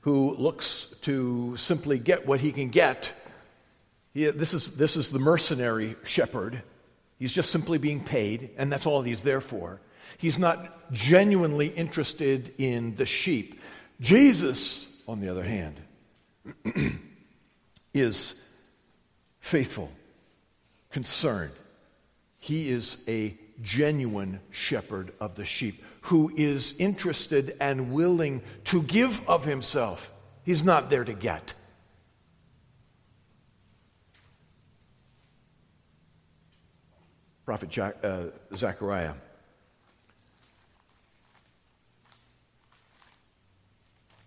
who 0.00 0.34
looks 0.34 0.88
to 1.02 1.56
simply 1.56 2.00
get 2.00 2.26
what 2.26 2.40
he 2.40 2.50
can 2.50 2.70
get. 2.70 3.12
He, 4.14 4.24
this, 4.24 4.52
is, 4.52 4.76
this 4.76 4.96
is 4.96 5.10
the 5.10 5.20
mercenary 5.20 5.94
shepherd. 6.02 6.60
He's 7.20 7.32
just 7.32 7.50
simply 7.50 7.78
being 7.78 8.02
paid, 8.02 8.50
and 8.58 8.72
that's 8.72 8.86
all 8.86 9.02
he's 9.02 9.22
there 9.22 9.40
for. 9.40 9.80
He's 10.18 10.38
not 10.38 10.92
genuinely 10.92 11.68
interested 11.68 12.52
in 12.58 12.96
the 12.96 13.06
sheep. 13.06 13.60
Jesus, 14.00 14.88
on 15.06 15.20
the 15.20 15.28
other 15.28 15.44
hand, 15.44 15.80
is 17.94 18.34
faithful, 19.38 19.92
concerned. 20.90 21.52
He 22.46 22.70
is 22.70 23.02
a 23.08 23.36
genuine 23.60 24.38
shepherd 24.52 25.12
of 25.18 25.34
the 25.34 25.44
sheep 25.44 25.82
who 26.02 26.30
is 26.36 26.76
interested 26.78 27.56
and 27.60 27.90
willing 27.90 28.40
to 28.66 28.84
give 28.84 29.28
of 29.28 29.44
himself. 29.44 30.12
He's 30.44 30.62
not 30.62 30.88
there 30.88 31.02
to 31.02 31.12
get. 31.12 31.54
Prophet 37.44 37.68
Jack, 37.68 37.96
uh, 38.04 38.26
Zechariah. 38.54 39.14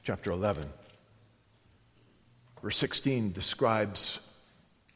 Chapter 0.04 0.32
11, 0.32 0.66
verse 2.62 2.76
16 2.76 3.32
describes 3.32 4.20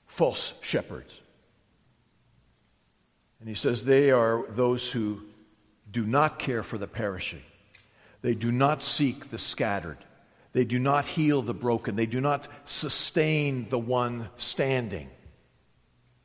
false 0.07 0.59
shepherds. 0.61 1.21
And 3.43 3.49
he 3.49 3.55
says, 3.55 3.83
They 3.83 4.09
are 4.09 4.45
those 4.51 4.89
who 4.89 5.21
do 5.91 6.05
not 6.05 6.39
care 6.39 6.63
for 6.63 6.77
the 6.77 6.87
perishing. 6.87 7.41
They 8.21 8.35
do 8.35 8.53
not 8.53 8.81
seek 8.81 9.31
the 9.31 9.37
scattered. 9.37 9.97
They 10.53 10.63
do 10.63 10.79
not 10.79 11.03
heal 11.03 11.41
the 11.41 11.53
broken. 11.53 11.97
They 11.97 12.05
do 12.05 12.21
not 12.21 12.47
sustain 12.63 13.67
the 13.67 13.77
one 13.77 14.29
standing. 14.37 15.09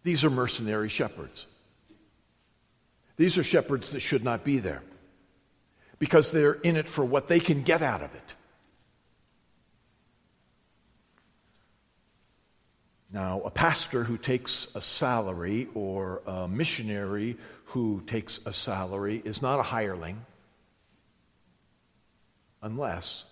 These 0.04 0.25
are 0.25 0.30
mercenary 0.30 0.88
shepherds. 0.88 1.46
These 3.16 3.37
are 3.37 3.42
shepherds 3.42 3.90
that 3.90 4.00
should 4.00 4.22
not 4.22 4.44
be 4.44 4.60
there 4.60 4.84
because 5.98 6.30
they're 6.30 6.52
in 6.52 6.76
it 6.76 6.88
for 6.88 7.04
what 7.04 7.26
they 7.26 7.40
can 7.40 7.64
get 7.64 7.82
out 7.82 8.02
of 8.02 8.14
it. 8.14 8.34
Now, 13.11 13.41
a 13.41 13.50
pastor 13.50 14.05
who 14.05 14.19
takes 14.19 14.69
a 14.75 14.83
salary 14.83 15.69
or 15.75 16.21
a 16.27 16.47
missionary 16.47 17.38
who 17.67 18.03
takes 18.07 18.38
a 18.45 18.53
salary 18.53 19.23
is 19.25 19.41
not 19.41 19.59
a 19.59 19.62
hireling 19.62 20.25
unless 22.61 23.25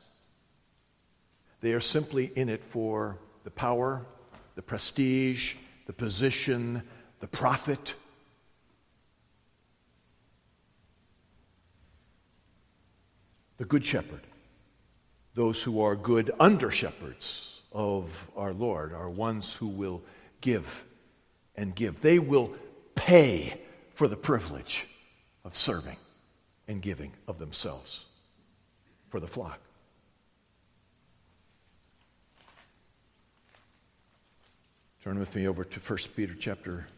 they 1.60 1.72
are 1.72 1.80
simply 1.80 2.32
in 2.36 2.48
it 2.48 2.64
for 2.64 3.18
the 3.44 3.50
power, 3.50 4.06
the 4.54 4.62
prestige, 4.62 5.54
the 5.86 5.92
position, 5.92 6.82
the 7.20 7.26
profit. 7.26 7.94
The 13.58 13.64
good 13.66 13.84
shepherd, 13.84 14.20
those 15.34 15.62
who 15.62 15.82
are 15.82 15.96
good 15.96 16.30
under 16.38 16.70
shepherds 16.70 17.55
of 17.72 18.30
our 18.36 18.52
Lord, 18.52 18.92
are 18.92 19.08
ones 19.08 19.54
who 19.54 19.66
will 19.66 20.02
give 20.40 20.84
and 21.54 21.74
give. 21.74 22.00
They 22.00 22.18
will 22.18 22.54
pay 22.94 23.60
for 23.94 24.08
the 24.08 24.16
privilege 24.16 24.86
of 25.44 25.56
serving 25.56 25.96
and 26.68 26.82
giving 26.82 27.12
of 27.28 27.38
themselves 27.38 28.04
for 29.08 29.20
the 29.20 29.26
flock. 29.26 29.60
Turn 35.02 35.18
with 35.20 35.34
me 35.36 35.46
over 35.46 35.62
to 35.62 35.78
1 35.78 35.98
Peter 36.16 36.34
chapter 36.34 36.88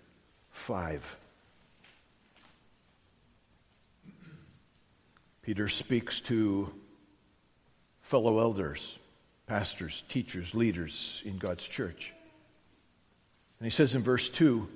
5. 0.52 1.18
Peter 5.42 5.68
speaks 5.68 6.20
to 6.20 6.72
fellow 8.00 8.38
elders, 8.38 8.98
pastors, 9.48 10.04
teachers, 10.08 10.54
leaders 10.54 11.22
in 11.24 11.38
God's 11.38 11.66
church. 11.66 12.12
And 13.58 13.66
he 13.66 13.70
says 13.70 13.94
in 13.94 14.02
verse 14.02 14.28
2 14.28 14.68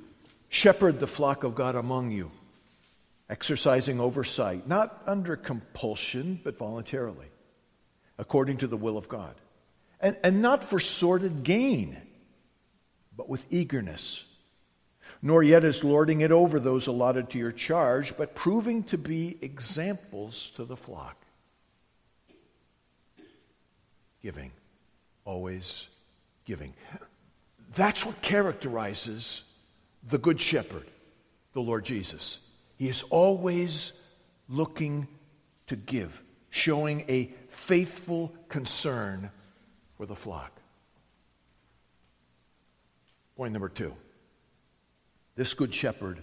Shepherd 0.48 0.98
the 0.98 1.06
flock 1.06 1.44
of 1.44 1.54
God 1.54 1.76
among 1.76 2.10
you, 2.10 2.30
exercising 3.30 4.00
oversight, 4.00 4.66
not 4.66 5.02
under 5.06 5.36
compulsion, 5.36 6.40
but 6.42 6.58
voluntarily, 6.58 7.26
according 8.18 8.58
to 8.58 8.66
the 8.66 8.76
will 8.76 8.98
of 8.98 9.08
God, 9.08 9.34
and, 10.00 10.16
and 10.24 10.42
not 10.42 10.64
for 10.64 10.80
sordid 10.80 11.44
gain, 11.44 11.96
but 13.16 13.28
with 13.28 13.44
eagerness, 13.50 14.24
nor 15.22 15.42
yet 15.42 15.64
as 15.64 15.84
lording 15.84 16.20
it 16.22 16.32
over 16.32 16.58
those 16.58 16.86
allotted 16.86 17.30
to 17.30 17.38
your 17.38 17.52
charge, 17.52 18.16
but 18.16 18.34
proving 18.34 18.82
to 18.84 18.98
be 18.98 19.38
examples 19.40 20.50
to 20.56 20.64
the 20.64 20.76
flock. 20.76 21.16
Giving, 24.22 24.50
always 25.24 25.86
giving. 26.44 26.74
That's 27.74 28.04
what 28.04 28.20
characterizes 28.22 29.42
the 30.08 30.18
Good 30.18 30.40
Shepherd, 30.40 30.86
the 31.52 31.60
Lord 31.60 31.84
Jesus. 31.84 32.38
He 32.76 32.88
is 32.88 33.02
always 33.04 33.92
looking 34.48 35.06
to 35.68 35.76
give, 35.76 36.22
showing 36.50 37.04
a 37.08 37.30
faithful 37.48 38.32
concern 38.48 39.30
for 39.96 40.06
the 40.06 40.16
flock. 40.16 40.52
Point 43.36 43.52
number 43.52 43.68
two 43.68 43.94
this 45.34 45.54
Good 45.54 45.74
Shepherd 45.74 46.20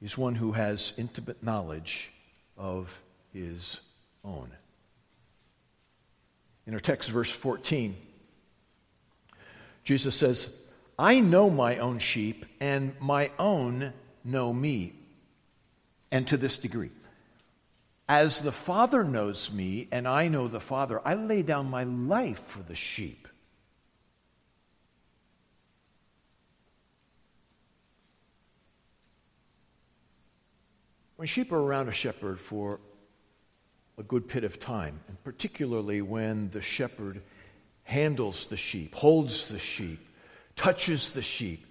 is 0.00 0.16
one 0.16 0.34
who 0.34 0.52
has 0.52 0.92
intimate 0.96 1.42
knowledge 1.42 2.10
of 2.56 3.00
his 3.32 3.80
own. 4.24 4.50
In 6.66 6.74
our 6.74 6.80
text, 6.80 7.10
verse 7.10 7.30
14, 7.30 7.96
Jesus 9.84 10.14
says, 10.14 10.54
I 10.98 11.20
know 11.20 11.48
my 11.48 11.78
own 11.78 11.98
sheep, 11.98 12.44
and 12.60 12.94
my 13.00 13.30
own 13.38 13.92
know 14.22 14.52
me. 14.52 14.94
And 16.12 16.28
to 16.28 16.36
this 16.36 16.58
degree, 16.58 16.90
as 18.08 18.40
the 18.40 18.52
Father 18.52 19.04
knows 19.04 19.50
me, 19.50 19.88
and 19.92 20.06
I 20.06 20.28
know 20.28 20.48
the 20.48 20.60
Father, 20.60 21.00
I 21.04 21.14
lay 21.14 21.42
down 21.42 21.70
my 21.70 21.84
life 21.84 22.42
for 22.48 22.62
the 22.62 22.74
sheep. 22.74 23.28
When 31.16 31.28
sheep 31.28 31.52
are 31.52 31.60
around 31.60 31.88
a 31.88 31.92
shepherd 31.92 32.40
for 32.40 32.80
a 34.00 34.02
good 34.02 34.26
bit 34.28 34.44
of 34.44 34.58
time, 34.58 34.98
and 35.08 35.22
particularly 35.24 36.00
when 36.00 36.48
the 36.52 36.62
shepherd 36.62 37.20
handles 37.82 38.46
the 38.46 38.56
sheep, 38.56 38.94
holds 38.94 39.48
the 39.48 39.58
sheep, 39.58 40.00
touches 40.56 41.10
the 41.10 41.20
sheep. 41.20 41.66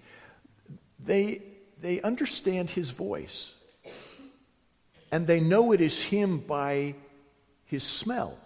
They, 1.04 1.42
they 1.80 2.00
understand 2.02 2.70
his 2.70 2.92
voice. 2.92 3.56
And 5.10 5.26
they 5.26 5.40
know 5.40 5.72
it 5.72 5.80
is 5.80 6.00
him 6.00 6.38
by 6.38 6.94
his 7.64 7.82
smell. 7.82 8.38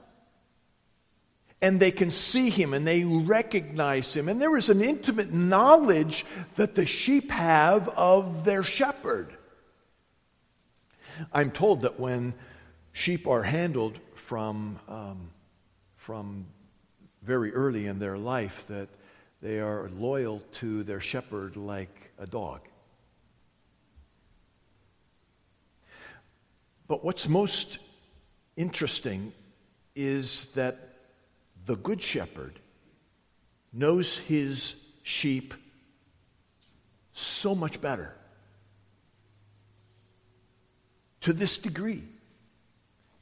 And 1.60 1.78
they 1.78 1.90
can 1.90 2.10
see 2.10 2.48
him 2.48 2.72
and 2.72 2.86
they 2.86 3.04
recognize 3.04 4.16
him. 4.16 4.30
And 4.30 4.40
there 4.40 4.56
is 4.56 4.70
an 4.70 4.80
intimate 4.80 5.30
knowledge 5.30 6.24
that 6.56 6.74
the 6.74 6.86
sheep 6.86 7.30
have 7.30 7.90
of 7.90 8.46
their 8.46 8.62
shepherd. 8.62 9.36
I'm 11.34 11.50
told 11.50 11.82
that 11.82 12.00
when 12.00 12.32
sheep 12.94 13.26
are 13.26 13.42
handled 13.42 13.98
from, 14.14 14.78
um, 14.88 15.28
from 15.96 16.46
very 17.22 17.52
early 17.52 17.86
in 17.86 17.98
their 17.98 18.16
life 18.16 18.64
that 18.68 18.88
they 19.42 19.58
are 19.58 19.90
loyal 19.98 20.40
to 20.52 20.84
their 20.84 21.00
shepherd 21.00 21.56
like 21.56 22.12
a 22.18 22.26
dog. 22.26 22.60
But 26.86 27.04
what's 27.04 27.28
most 27.28 27.78
interesting 28.56 29.32
is 29.96 30.46
that 30.54 30.94
the 31.66 31.76
good 31.76 32.00
shepherd 32.00 32.60
knows 33.72 34.18
his 34.18 34.76
sheep 35.02 35.52
so 37.12 37.56
much 37.56 37.80
better. 37.80 38.14
To 41.22 41.32
this 41.32 41.58
degree, 41.58 42.04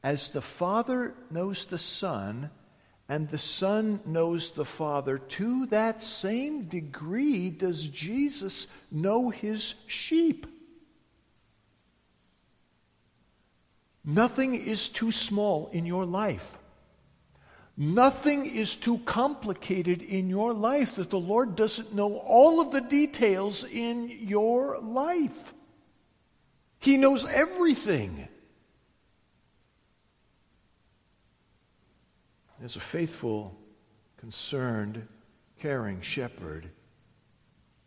as 0.02 0.30
the 0.30 0.42
Father 0.42 1.14
knows 1.30 1.66
the 1.66 1.78
Son, 1.78 2.50
and 3.08 3.28
the 3.28 3.38
Son 3.38 4.00
knows 4.06 4.50
the 4.50 4.64
Father. 4.64 5.18
To 5.18 5.66
that 5.66 6.02
same 6.02 6.64
degree 6.64 7.50
does 7.50 7.84
Jesus 7.84 8.66
know 8.90 9.30
his 9.30 9.74
sheep. 9.86 10.46
Nothing 14.04 14.54
is 14.54 14.88
too 14.88 15.12
small 15.12 15.68
in 15.72 15.86
your 15.86 16.04
life. 16.04 16.58
Nothing 17.76 18.46
is 18.46 18.74
too 18.74 18.98
complicated 18.98 20.02
in 20.02 20.28
your 20.28 20.52
life 20.52 20.96
that 20.96 21.10
the 21.10 21.18
Lord 21.18 21.56
doesn't 21.56 21.94
know 21.94 22.16
all 22.18 22.60
of 22.60 22.70
the 22.70 22.80
details 22.80 23.64
in 23.64 24.08
your 24.08 24.78
life. 24.78 25.54
He 26.80 26.96
knows 26.96 27.24
everything. 27.24 28.28
As 32.62 32.76
a 32.76 32.80
faithful, 32.80 33.56
concerned, 34.18 35.08
caring 35.60 36.00
shepherd, 36.00 36.70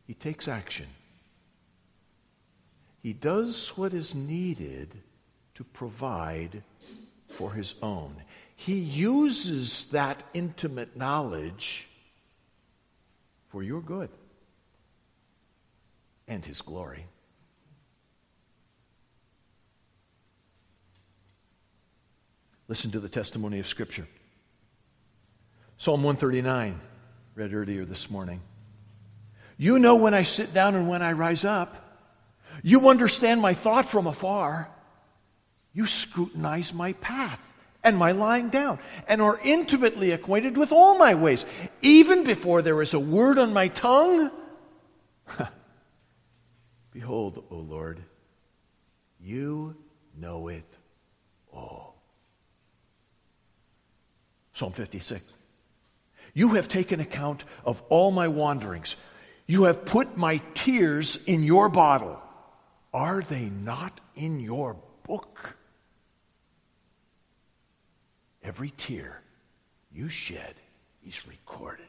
he 0.05 0.13
takes 0.13 0.49
action. 0.49 0.87
He 3.01 3.13
does 3.13 3.69
what 3.77 3.93
is 3.93 4.13
needed 4.13 4.91
to 5.53 5.63
provide 5.63 6.61
for 7.29 7.53
his 7.53 7.75
own. 7.81 8.15
He 8.57 8.75
uses 8.75 9.85
that 9.91 10.23
intimate 10.33 10.97
knowledge 10.97 11.87
for 13.49 13.63
your 13.63 13.81
good 13.81 14.09
and 16.27 16.45
his 16.45 16.61
glory. 16.61 17.05
Listen 22.67 22.91
to 22.91 22.99
the 22.99 23.07
testimony 23.07 23.59
of 23.59 23.67
Scripture. 23.67 24.07
Psalm 25.77 26.03
139, 26.03 26.79
read 27.35 27.53
earlier 27.53 27.83
this 27.83 28.09
morning. 28.09 28.41
You 29.57 29.77
know 29.77 29.95
when 29.95 30.13
I 30.13 30.23
sit 30.23 30.53
down 30.53 30.75
and 30.75 30.87
when 30.87 31.01
I 31.01 31.11
rise 31.11 31.43
up. 31.43 31.81
You 32.63 32.89
understand 32.89 33.41
my 33.41 33.53
thought 33.53 33.89
from 33.89 34.07
afar. 34.07 34.69
You 35.73 35.85
scrutinize 35.85 36.73
my 36.73 36.93
path 36.93 37.39
and 37.83 37.97
my 37.97 38.13
lying 38.13 38.49
down, 38.49 38.79
and 39.07 39.21
are 39.21 39.39
intimately 39.43 40.11
acquainted 40.11 40.57
with 40.57 40.71
all 40.71 40.97
my 40.97 41.13
ways. 41.13 41.45
Even 41.83 42.23
before 42.23 42.63
there 42.63 42.81
is 42.81 42.95
a 42.95 42.99
word 42.99 43.37
on 43.37 43.53
my 43.53 43.67
tongue, 43.67 44.31
behold, 46.91 47.43
O 47.51 47.57
Lord, 47.57 48.01
you 49.19 49.75
know 50.17 50.47
it 50.47 50.65
all. 51.53 52.01
Psalm 54.53 54.71
56. 54.71 55.34
You 56.35 56.49
have 56.49 56.67
taken 56.67 56.99
account 56.99 57.45
of 57.63 57.81
all 57.89 58.11
my 58.11 58.27
wanderings. 58.27 58.97
You 59.47 59.63
have 59.63 59.85
put 59.85 60.17
my 60.17 60.41
tears 60.53 61.17
in 61.25 61.43
your 61.43 61.69
bottle. 61.69 62.21
Are 62.93 63.21
they 63.21 63.45
not 63.45 64.01
in 64.15 64.41
your 64.41 64.75
book? 65.03 65.55
Every 68.43 68.73
tear 68.77 69.21
you 69.93 70.09
shed 70.09 70.55
is 71.07 71.25
recorded. 71.25 71.85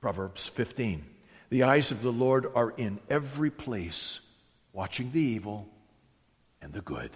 Proverbs 0.00 0.48
15. 0.48 1.04
The 1.50 1.64
eyes 1.64 1.90
of 1.90 2.00
the 2.00 2.10
Lord 2.10 2.46
are 2.54 2.70
in 2.70 2.98
every 3.10 3.50
place, 3.50 4.20
watching 4.72 5.12
the 5.12 5.20
evil 5.20 5.68
and 6.62 6.72
the 6.72 6.80
good. 6.80 7.10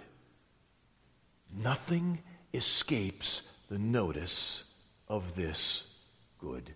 Nothing 1.51 2.19
escapes 2.53 3.41
the 3.69 3.77
notice 3.77 4.63
of 5.07 5.35
this 5.35 5.93
good 6.39 6.73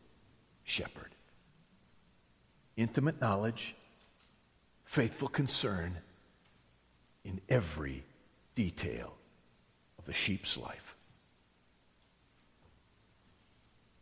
shepherd. 0.63 1.09
Intimate 2.77 3.19
knowledge, 3.21 3.75
faithful 4.85 5.27
concern 5.27 5.97
in 7.23 7.41
every 7.49 8.03
detail 8.55 9.13
of 9.97 10.05
the 10.05 10.13
sheep's 10.13 10.57
life. 10.57 10.95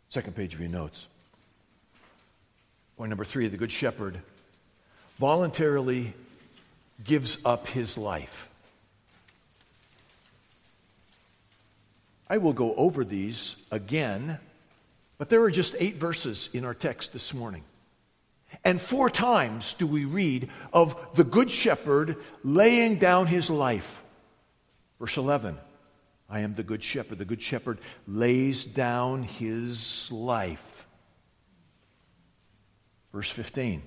Second 0.10 0.36
page 0.36 0.54
of 0.56 0.60
your 0.60 0.70
notes. 0.70 1.06
Point 2.98 3.10
number 3.10 3.26
three 3.26 3.48
the 3.48 3.58
Good 3.58 3.72
Shepherd 3.72 4.20
voluntarily 5.20 6.14
gives 7.04 7.38
up 7.46 7.68
his 7.68 7.98
life. 7.98 8.49
I 12.30 12.38
will 12.38 12.54
go 12.54 12.76
over 12.76 13.04
these 13.04 13.56
again, 13.72 14.40
but 15.18 15.30
there 15.30 15.42
are 15.42 15.52
just 15.52 15.76
eight 15.80 15.96
verses 15.96 16.50
in 16.54 16.64
our 16.64 16.76
text 16.76 17.12
this 17.12 17.34
morning. 17.34 17.64
And 18.64 18.80
four 18.82 19.10
times 19.10 19.74
do 19.74 19.88
we 19.88 20.06
read 20.06 20.50
of 20.72 20.96
the 21.16 21.24
Good 21.24 21.52
Shepherd 21.52 22.18
laying 22.44 23.00
down 23.00 23.28
his 23.28 23.50
life. 23.50 24.04
Verse 25.00 25.18
11 25.18 25.58
I 26.30 26.42
am 26.42 26.54
the 26.54 26.64
Good 26.64 26.84
Shepherd. 26.84 27.18
The 27.18 27.26
Good 27.26 27.42
Shepherd 27.42 27.80
lays 28.08 28.64
down 28.64 29.24
his 29.24 30.12
life. 30.12 30.86
Verse 33.12 33.30
15 33.30 33.82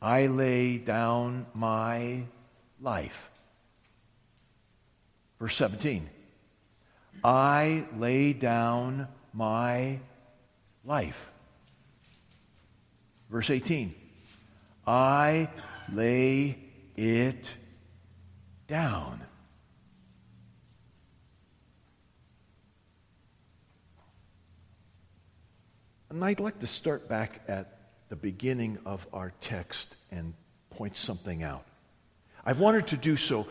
I 0.00 0.26
lay 0.26 0.78
down 0.78 1.46
my 1.54 2.22
life. 2.80 3.30
Verse 5.38 5.56
17 5.56 6.08
I 7.24 7.84
lay 7.96 8.32
down 8.32 9.08
my 9.32 9.98
life. 10.84 11.28
Verse 13.30 13.50
18 13.50 13.94
I 14.86 15.48
lay 15.92 16.58
it 16.96 17.50
down. 18.68 19.20
And 26.08 26.24
I'd 26.24 26.40
like 26.40 26.60
to 26.60 26.66
start 26.66 27.08
back 27.08 27.42
at 27.46 27.76
the 28.08 28.16
beginning 28.16 28.78
of 28.86 29.06
our 29.12 29.32
text 29.40 29.96
and 30.10 30.32
point 30.70 30.96
something 30.96 31.42
out. 31.42 31.66
I've 32.44 32.60
wanted 32.60 32.86
to 32.88 32.96
do 32.96 33.16
so 33.16 33.46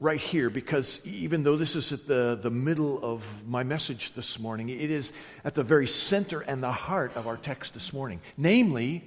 right 0.00 0.20
here 0.20 0.50
because 0.50 1.04
even 1.06 1.42
though 1.42 1.56
this 1.56 1.74
is 1.74 1.92
at 1.92 2.06
the, 2.06 2.38
the 2.40 2.50
middle 2.50 3.02
of 3.02 3.24
my 3.46 3.62
message 3.62 4.12
this 4.12 4.38
morning, 4.38 4.68
it 4.68 4.90
is 4.90 5.12
at 5.44 5.54
the 5.54 5.64
very 5.64 5.86
center 5.86 6.40
and 6.40 6.62
the 6.62 6.72
heart 6.72 7.16
of 7.16 7.26
our 7.26 7.36
text 7.36 7.74
this 7.74 7.92
morning. 7.92 8.20
Namely, 8.36 9.02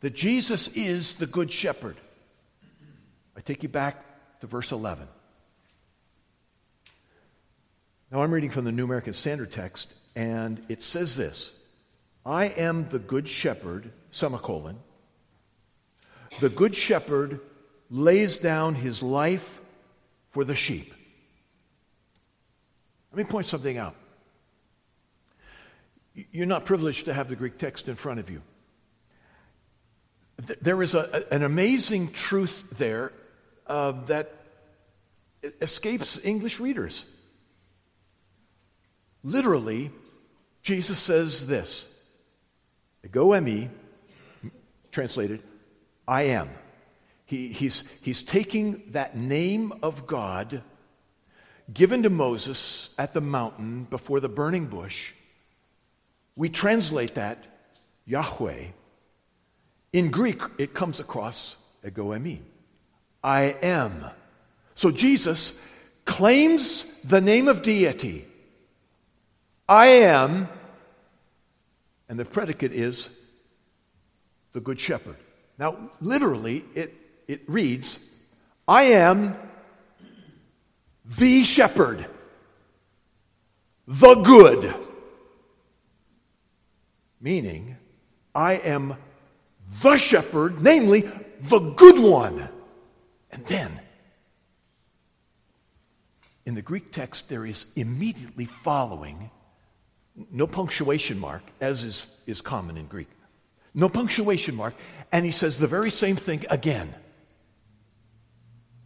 that 0.00 0.14
Jesus 0.14 0.68
is 0.68 1.14
the 1.14 1.26
Good 1.26 1.52
Shepherd. 1.52 1.96
I 3.36 3.40
take 3.40 3.62
you 3.62 3.68
back 3.68 4.04
to 4.40 4.46
verse 4.46 4.72
11. 4.72 5.06
Now 8.10 8.22
I'm 8.22 8.32
reading 8.32 8.50
from 8.50 8.64
the 8.64 8.72
New 8.72 8.84
American 8.84 9.12
Standard 9.12 9.52
Text, 9.52 9.92
and 10.16 10.64
it 10.68 10.82
says 10.82 11.16
this 11.16 11.52
I 12.24 12.46
am 12.46 12.88
the 12.88 12.98
Good 12.98 13.28
Shepherd, 13.28 13.92
semicolon. 14.10 14.78
The 16.40 16.48
Good 16.48 16.74
Shepherd 16.74 17.40
lays 17.90 18.38
down 18.38 18.76
his 18.76 19.02
life 19.02 19.59
for 20.30 20.44
the 20.44 20.54
sheep. 20.54 20.94
Let 23.12 23.18
me 23.18 23.24
point 23.24 23.46
something 23.46 23.76
out. 23.76 23.96
You're 26.14 26.46
not 26.46 26.64
privileged 26.64 27.06
to 27.06 27.14
have 27.14 27.28
the 27.28 27.36
Greek 27.36 27.58
text 27.58 27.88
in 27.88 27.96
front 27.96 28.20
of 28.20 28.30
you. 28.30 28.42
There 30.60 30.82
is 30.82 30.94
a, 30.94 31.26
an 31.32 31.42
amazing 31.42 32.12
truth 32.12 32.64
there 32.78 33.12
uh, 33.66 33.92
that 34.06 34.34
escapes 35.60 36.18
English 36.22 36.60
readers. 36.60 37.04
Literally, 39.22 39.90
Jesus 40.62 40.98
says 40.98 41.46
this 41.46 41.88
Ego 43.04 43.30
eimi, 43.30 43.68
translated, 44.92 45.42
I 46.06 46.24
am. 46.24 46.50
He, 47.30 47.46
he's, 47.46 47.84
he's 48.02 48.24
taking 48.24 48.82
that 48.90 49.16
name 49.16 49.72
of 49.84 50.08
God 50.08 50.64
given 51.72 52.02
to 52.02 52.10
Moses 52.10 52.90
at 52.98 53.14
the 53.14 53.20
mountain 53.20 53.84
before 53.84 54.18
the 54.18 54.28
burning 54.28 54.66
bush. 54.66 55.12
We 56.34 56.48
translate 56.48 57.14
that 57.14 57.46
Yahweh. 58.04 58.64
In 59.92 60.10
Greek, 60.10 60.40
it 60.58 60.74
comes 60.74 60.98
across 60.98 61.54
ego 61.86 62.06
eimi. 62.06 62.40
I 63.22 63.54
am. 63.62 64.06
So 64.74 64.90
Jesus 64.90 65.56
claims 66.04 66.82
the 67.04 67.20
name 67.20 67.46
of 67.46 67.62
deity. 67.62 68.26
I 69.68 69.86
am, 69.86 70.48
and 72.08 72.18
the 72.18 72.24
predicate 72.24 72.72
is 72.72 73.08
the 74.52 74.58
Good 74.58 74.80
Shepherd. 74.80 75.14
Now, 75.60 75.90
literally, 76.00 76.64
it 76.74 76.96
it 77.30 77.42
reads, 77.46 78.00
I 78.66 78.82
am 78.84 79.36
the 81.16 81.44
shepherd, 81.44 82.04
the 83.86 84.14
good. 84.16 84.74
Meaning, 87.20 87.76
I 88.34 88.54
am 88.54 88.96
the 89.80 89.96
shepherd, 89.96 90.60
namely, 90.60 91.08
the 91.42 91.60
good 91.60 92.00
one. 92.00 92.48
And 93.30 93.46
then, 93.46 93.80
in 96.46 96.56
the 96.56 96.62
Greek 96.62 96.90
text, 96.90 97.28
there 97.28 97.46
is 97.46 97.66
immediately 97.76 98.46
following, 98.46 99.30
no 100.32 100.48
punctuation 100.48 101.20
mark, 101.20 101.42
as 101.60 101.84
is, 101.84 102.06
is 102.26 102.40
common 102.40 102.76
in 102.76 102.86
Greek. 102.86 103.08
No 103.72 103.88
punctuation 103.88 104.56
mark. 104.56 104.74
And 105.12 105.24
he 105.24 105.30
says 105.30 105.58
the 105.58 105.68
very 105.68 105.92
same 105.92 106.16
thing 106.16 106.44
again 106.50 106.92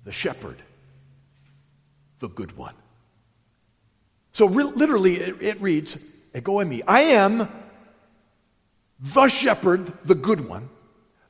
the 0.05 0.13
shepherd, 0.13 0.63
the 2.21 2.29
good 2.29 2.57
one. 2.57 2.75
So 4.33 4.47
re- 4.47 4.65
literally, 4.65 5.17
it, 5.17 5.37
it 5.41 5.61
reads, 5.61 5.97
Ego 6.35 6.55
eimi. 6.55 6.83
I 6.87 7.03
am 7.03 7.49
the 9.01 9.29
shepherd, 9.29 9.93
the 10.05 10.15
good 10.15 10.49
one. 10.49 10.69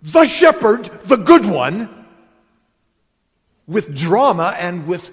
The 0.02 0.24
shepherd, 0.24 0.90
the 1.04 1.16
good 1.16 1.46
one. 1.46 2.06
With 3.66 3.94
drama 3.94 4.54
and 4.58 4.86
with 4.86 5.10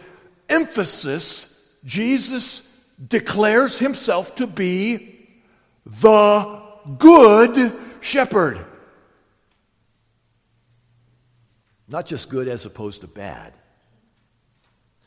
emphasis, 0.50 1.54
Jesus 1.86 2.68
declares 3.08 3.78
himself 3.78 4.36
to 4.36 4.48
be 4.48 5.30
the 5.86 6.62
good 6.98 7.72
shepherd. 8.02 8.66
Not 11.92 12.06
just 12.06 12.30
good 12.30 12.48
as 12.48 12.66
opposed 12.66 13.02
to 13.02 13.08
bad. 13.08 13.52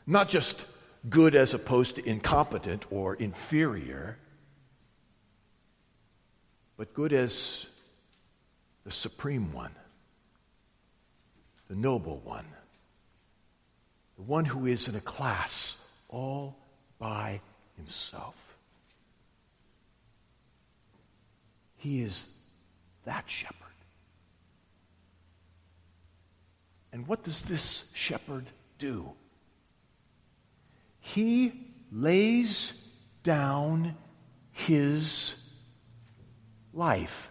Not 0.05 0.29
just 0.29 0.63
good 1.09 1.33
as 1.33 1.55
opposed 1.55 1.95
to 1.95 2.07
incompetent 2.07 2.85
or 2.91 3.15
inferior, 3.15 4.19
but 6.77 6.93
good 6.93 7.11
as 7.11 7.65
the 8.83 8.91
supreme 8.91 9.51
one, 9.51 9.73
the 11.69 11.75
noble 11.75 12.21
one, 12.23 12.45
the 14.17 14.23
one 14.23 14.45
who 14.45 14.67
is 14.67 14.87
in 14.87 14.93
a 14.93 15.01
class 15.01 15.83
all 16.07 16.55
by 16.99 17.41
himself. 17.77 18.35
He 21.77 22.03
is 22.03 22.27
that 23.05 23.23
shepherd. 23.25 23.64
And 26.95 27.05
what 27.07 27.23
does 27.25 27.41
this 27.41 27.91
shepherd 27.93 28.45
do? 28.79 29.11
He 31.01 31.51
lays 31.91 32.71
down 33.21 33.97
his 34.53 35.35
life. 36.73 37.29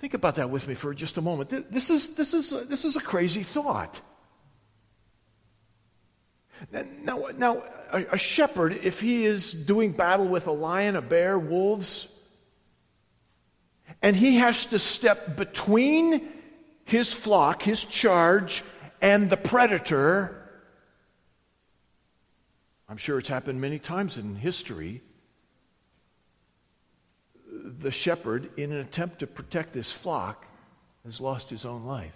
Think 0.00 0.14
about 0.14 0.34
that 0.34 0.50
with 0.50 0.66
me 0.66 0.74
for 0.74 0.92
just 0.94 1.16
a 1.16 1.22
moment. 1.22 1.48
This 1.70 1.90
is, 1.90 2.16
this 2.16 2.34
is, 2.34 2.50
this 2.66 2.84
is 2.84 2.96
a 2.96 3.00
crazy 3.00 3.44
thought. 3.44 4.00
Now, 7.04 7.28
now 7.36 7.62
a 7.92 8.18
shepherd, 8.18 8.80
if 8.82 9.00
he 9.00 9.24
is 9.24 9.52
doing 9.52 9.92
battle 9.92 10.26
with 10.26 10.48
a 10.48 10.52
lion, 10.52 10.96
a 10.96 11.02
bear, 11.02 11.38
wolves, 11.38 12.08
and 14.06 14.14
he 14.14 14.36
has 14.36 14.66
to 14.66 14.78
step 14.78 15.36
between 15.36 16.28
his 16.84 17.12
flock, 17.12 17.60
his 17.60 17.82
charge, 17.82 18.62
and 19.02 19.28
the 19.28 19.36
predator. 19.36 20.48
I'm 22.88 22.98
sure 22.98 23.18
it's 23.18 23.28
happened 23.28 23.60
many 23.60 23.80
times 23.80 24.16
in 24.16 24.36
history. 24.36 25.02
The 27.50 27.90
shepherd, 27.90 28.48
in 28.56 28.70
an 28.70 28.78
attempt 28.78 29.18
to 29.18 29.26
protect 29.26 29.74
his 29.74 29.90
flock, 29.90 30.46
has 31.04 31.20
lost 31.20 31.50
his 31.50 31.64
own 31.64 31.84
life 31.84 32.14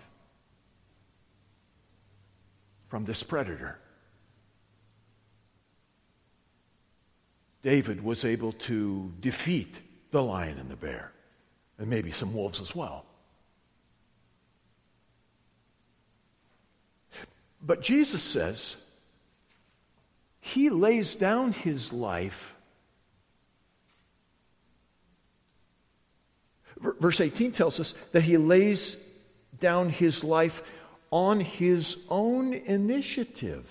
from 2.86 3.04
this 3.04 3.24
predator. 3.24 3.80
David 7.62 8.04
was 8.04 8.24
able 8.24 8.52
to 8.52 9.12
defeat 9.18 9.80
the 10.12 10.22
lion 10.22 10.56
and 10.56 10.70
the 10.70 10.76
bear, 10.76 11.10
and 11.80 11.88
maybe 11.88 12.12
some 12.12 12.34
wolves 12.34 12.60
as 12.60 12.76
well. 12.76 13.06
But 17.62 17.80
Jesus 17.80 18.22
says 18.22 18.76
he 20.40 20.70
lays 20.70 21.14
down 21.14 21.52
his 21.52 21.92
life. 21.92 22.54
Verse 26.78 27.20
18 27.20 27.52
tells 27.52 27.80
us 27.80 27.94
that 28.12 28.22
he 28.22 28.36
lays 28.36 28.96
down 29.58 29.88
his 29.88 30.22
life 30.22 30.62
on 31.10 31.40
his 31.40 32.04
own 32.08 32.52
initiative. 32.52 33.66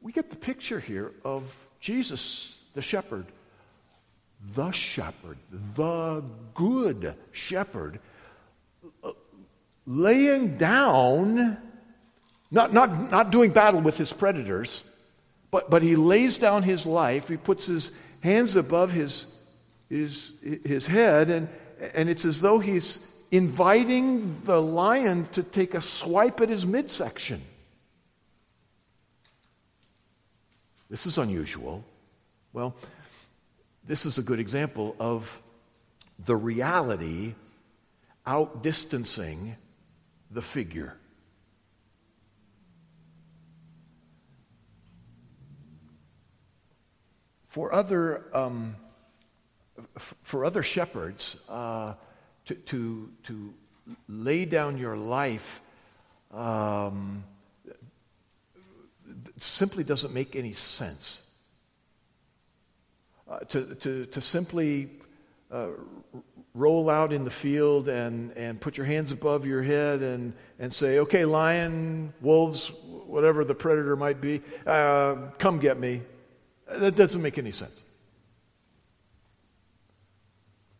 We 0.00 0.12
get 0.12 0.30
the 0.30 0.36
picture 0.36 0.80
here 0.80 1.12
of 1.24 1.44
Jesus, 1.80 2.56
the 2.74 2.82
shepherd, 2.82 3.26
the 4.54 4.70
shepherd, 4.72 5.38
the 5.74 6.22
good 6.54 7.14
shepherd, 7.32 8.00
uh, 9.02 9.12
laying 9.86 10.58
down, 10.58 11.56
not, 12.50 12.72
not, 12.72 13.10
not 13.10 13.30
doing 13.30 13.52
battle 13.52 13.80
with 13.80 13.96
his 13.96 14.12
predators, 14.12 14.82
but, 15.50 15.70
but 15.70 15.82
he 15.82 15.96
lays 15.96 16.38
down 16.38 16.62
his 16.62 16.84
life. 16.84 17.28
He 17.28 17.36
puts 17.36 17.66
his 17.66 17.92
hands 18.20 18.56
above 18.56 18.92
his, 18.92 19.26
his, 19.88 20.32
his 20.64 20.86
head, 20.86 21.30
and, 21.30 21.48
and 21.94 22.08
it's 22.08 22.24
as 22.24 22.40
though 22.40 22.58
he's 22.58 23.00
inviting 23.30 24.42
the 24.44 24.60
lion 24.60 25.26
to 25.32 25.42
take 25.42 25.74
a 25.74 25.80
swipe 25.80 26.40
at 26.40 26.48
his 26.48 26.66
midsection. 26.66 27.40
This 30.90 31.06
is 31.06 31.16
unusual. 31.16 31.82
Well, 32.52 32.74
this 33.86 34.06
is 34.06 34.18
a 34.18 34.22
good 34.22 34.40
example 34.40 34.94
of 34.98 35.40
the 36.24 36.36
reality 36.36 37.34
outdistancing 38.26 39.56
the 40.30 40.42
figure. 40.42 40.96
For 47.48 47.74
other, 47.74 48.24
um, 48.32 48.76
for 49.98 50.44
other 50.44 50.62
shepherds, 50.62 51.36
uh, 51.48 51.94
to, 52.46 52.54
to, 52.54 53.10
to 53.24 53.54
lay 54.08 54.44
down 54.44 54.78
your 54.78 54.96
life 54.96 55.60
um, 56.32 57.24
simply 59.38 59.84
doesn't 59.84 60.14
make 60.14 60.34
any 60.34 60.52
sense. 60.52 61.21
Uh, 63.32 63.38
to, 63.46 63.74
to, 63.76 64.04
to 64.04 64.20
simply 64.20 64.90
uh, 65.50 65.68
roll 66.52 66.90
out 66.90 67.14
in 67.14 67.24
the 67.24 67.30
field 67.30 67.88
and, 67.88 68.30
and 68.36 68.60
put 68.60 68.76
your 68.76 68.84
hands 68.84 69.10
above 69.10 69.46
your 69.46 69.62
head 69.62 70.02
and, 70.02 70.34
and 70.58 70.70
say, 70.70 70.98
okay, 70.98 71.24
lion, 71.24 72.12
wolves, 72.20 72.70
whatever 73.06 73.42
the 73.42 73.54
predator 73.54 73.96
might 73.96 74.20
be, 74.20 74.42
uh, 74.66 75.14
come 75.38 75.58
get 75.60 75.80
me. 75.80 76.02
That 76.68 76.94
doesn't 76.94 77.22
make 77.22 77.38
any 77.38 77.52
sense. 77.52 77.80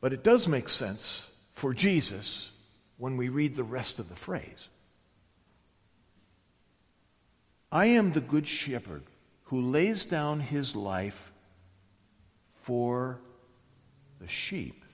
But 0.02 0.12
it 0.12 0.22
does 0.22 0.46
make 0.46 0.68
sense 0.68 1.28
for 1.54 1.72
Jesus 1.72 2.50
when 2.98 3.16
we 3.16 3.30
read 3.30 3.56
the 3.56 3.64
rest 3.64 3.98
of 3.98 4.10
the 4.10 4.16
phrase. 4.16 4.68
I 7.70 7.86
am 7.86 8.12
the 8.12 8.20
good 8.20 8.46
shepherd 8.46 9.04
who 9.44 9.62
lays 9.62 10.04
down 10.04 10.40
his 10.40 10.76
life 10.76 11.31
for 12.62 13.20
the 14.20 14.28
sheep. 14.28 14.84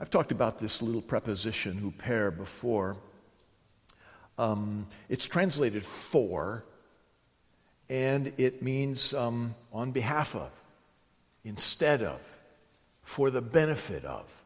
I've 0.00 0.10
talked 0.10 0.32
about 0.32 0.58
this 0.58 0.82
little 0.82 1.00
preposition, 1.00 1.94
huper, 2.02 2.36
before. 2.36 2.96
Um, 4.36 4.88
it's 5.08 5.26
translated 5.26 5.84
for, 5.84 6.64
and 7.88 8.32
it 8.36 8.62
means 8.62 9.14
um, 9.14 9.54
on 9.72 9.92
behalf 9.92 10.34
of, 10.34 10.50
instead 11.44 12.02
of, 12.02 12.18
for 13.04 13.30
the 13.30 13.40
benefit 13.40 14.04
of. 14.04 14.36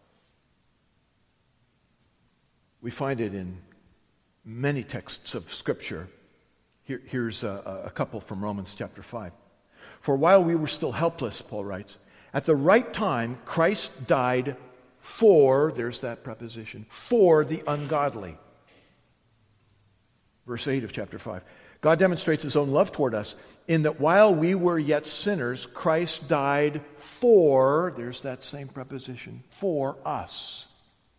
We 2.83 2.91
find 2.91 3.21
it 3.23 3.35
in 3.35 3.57
many 4.45 4.85
texts 4.85 5.35
of 5.35 5.53
Scripture. 5.55 6.09
Here, 6.85 7.01
here's 7.07 7.45
a, 7.45 7.83
a 7.87 7.91
couple 7.91 8.21
from 8.21 8.45
Romans 8.45 8.75
chapter 8.75 9.03
5. 9.03 9.33
For 10.07 10.15
while 10.15 10.45
we 10.45 10.55
were 10.55 10.69
still 10.69 10.93
helpless, 10.93 11.43
Paul 11.43 11.65
writes, 11.65 11.99
at 12.33 12.45
the 12.45 12.55
right 12.55 12.95
time, 12.95 13.41
Christ 13.45 14.07
died 14.07 14.57
for, 15.01 15.73
there's 15.75 16.03
that 16.03 16.23
preposition, 16.23 16.87
for 17.09 17.45
the 17.45 17.65
ungodly. 17.67 18.39
Verse 20.47 20.69
8 20.69 20.85
of 20.85 20.93
chapter 20.93 21.19
5. 21.19 21.43
God 21.81 21.99
demonstrates 21.99 22.45
his 22.45 22.55
own 22.55 22.71
love 22.71 22.93
toward 22.93 23.17
us 23.17 23.35
in 23.67 23.83
that 23.83 23.99
while 23.99 24.33
we 24.33 24.55
were 24.55 24.79
yet 24.79 25.07
sinners, 25.07 25.67
Christ 25.67 26.29
died 26.29 26.83
for, 27.19 27.93
there's 27.97 28.23
that 28.23 28.45
same 28.45 28.69
preposition, 28.69 29.43
for 29.59 29.97
us, 30.05 30.69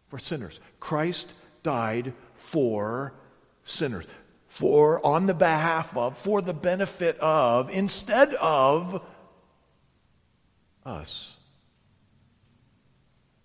for 0.07 0.17
sinners. 0.17 0.61
Christ 0.79 1.27
died 1.61 2.13
for 2.51 3.11
sinners, 3.65 4.05
for, 4.59 5.05
on 5.05 5.27
the 5.27 5.33
behalf 5.33 5.95
of, 5.95 6.17
for 6.19 6.41
the 6.41 6.53
benefit 6.53 7.19
of, 7.19 7.69
instead 7.69 8.33
of 8.35 9.03
us. 10.85 11.35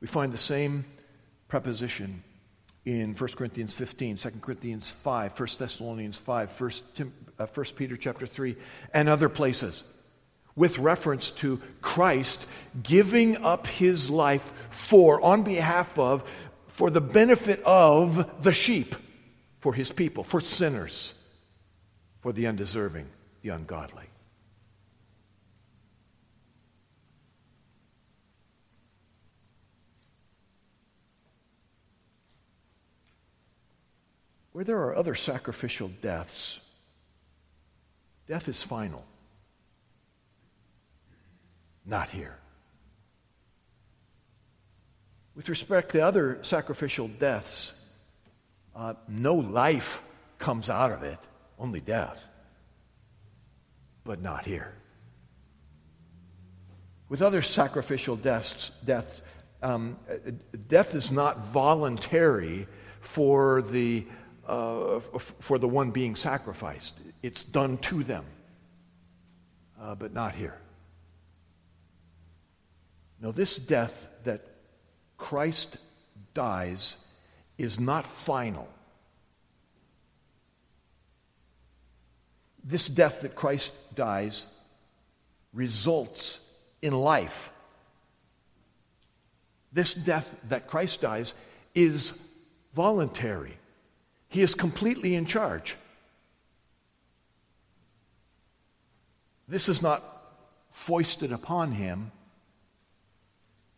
We 0.00 0.06
find 0.06 0.32
the 0.32 0.38
same 0.38 0.84
preposition 1.48 2.22
in 2.84 3.14
1 3.14 3.30
Corinthians 3.30 3.74
15, 3.74 4.16
2 4.16 4.30
Corinthians 4.40 4.90
5, 4.90 5.38
1 5.38 5.48
Thessalonians 5.58 6.18
5, 6.18 6.60
1, 6.60 6.70
Tim, 6.94 7.12
uh, 7.38 7.46
1 7.52 7.66
Peter 7.76 7.96
chapter 7.96 8.26
3, 8.26 8.56
and 8.94 9.08
other 9.08 9.28
places 9.28 9.84
with 10.56 10.78
reference 10.78 11.30
to 11.30 11.60
Christ 11.80 12.44
giving 12.82 13.38
up 13.38 13.66
his 13.66 14.10
life 14.10 14.52
for, 14.70 15.20
on 15.20 15.42
behalf 15.42 15.98
of, 15.98 16.30
for 16.68 16.90
the 16.90 17.00
benefit 17.00 17.62
of 17.64 18.42
the 18.42 18.52
sheep, 18.52 18.94
for 19.62 19.72
his 19.72 19.92
people, 19.92 20.24
for 20.24 20.40
sinners, 20.40 21.14
for 22.20 22.32
the 22.32 22.48
undeserving, 22.48 23.06
the 23.42 23.50
ungodly. 23.50 24.02
Where 34.50 34.64
there 34.64 34.78
are 34.78 34.96
other 34.96 35.14
sacrificial 35.14 35.92
deaths, 36.02 36.58
death 38.26 38.48
is 38.48 38.64
final. 38.64 39.04
Not 41.86 42.10
here. 42.10 42.36
With 45.36 45.48
respect 45.48 45.92
to 45.92 46.04
other 46.04 46.40
sacrificial 46.42 47.06
deaths, 47.06 47.74
uh, 48.74 48.94
no 49.08 49.34
life 49.34 50.02
comes 50.38 50.70
out 50.70 50.92
of 50.92 51.02
it, 51.02 51.18
only 51.58 51.80
death. 51.80 52.18
But 54.04 54.20
not 54.20 54.44
here. 54.44 54.74
With 57.08 57.22
other 57.22 57.42
sacrificial 57.42 58.16
deaths, 58.16 58.70
deaths 58.84 59.22
um, 59.62 59.96
death 60.66 60.94
is 60.94 61.12
not 61.12 61.46
voluntary 61.48 62.66
for 63.00 63.62
the 63.62 64.04
uh, 64.46 64.98
for 64.98 65.58
the 65.58 65.68
one 65.68 65.92
being 65.92 66.16
sacrificed. 66.16 66.94
It's 67.22 67.44
done 67.44 67.78
to 67.78 68.02
them, 68.02 68.24
uh, 69.80 69.94
but 69.94 70.12
not 70.12 70.34
here. 70.34 70.58
Now, 73.20 73.30
this 73.30 73.56
death 73.56 74.08
that 74.24 74.44
Christ 75.16 75.76
dies 76.34 76.96
is 77.58 77.78
not 77.78 78.06
final. 78.24 78.68
This 82.64 82.86
death 82.86 83.22
that 83.22 83.34
Christ 83.34 83.72
dies 83.94 84.46
results 85.52 86.38
in 86.80 86.92
life. 86.92 87.52
This 89.72 89.94
death 89.94 90.28
that 90.48 90.68
Christ 90.68 91.00
dies 91.00 91.34
is 91.74 92.18
voluntary. 92.74 93.56
He 94.28 94.42
is 94.42 94.54
completely 94.54 95.14
in 95.14 95.26
charge. 95.26 95.76
This 99.48 99.68
is 99.68 99.82
not 99.82 100.02
foisted 100.72 101.32
upon 101.32 101.72
him, 101.72 102.10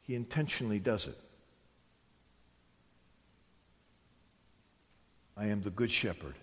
he 0.03 0.15
intentionally 0.15 0.79
does 0.79 1.07
it. 1.07 1.19
I 5.37 5.47
am 5.47 5.63
the 5.63 5.71
good 5.71 5.91
shepherd 5.91 6.35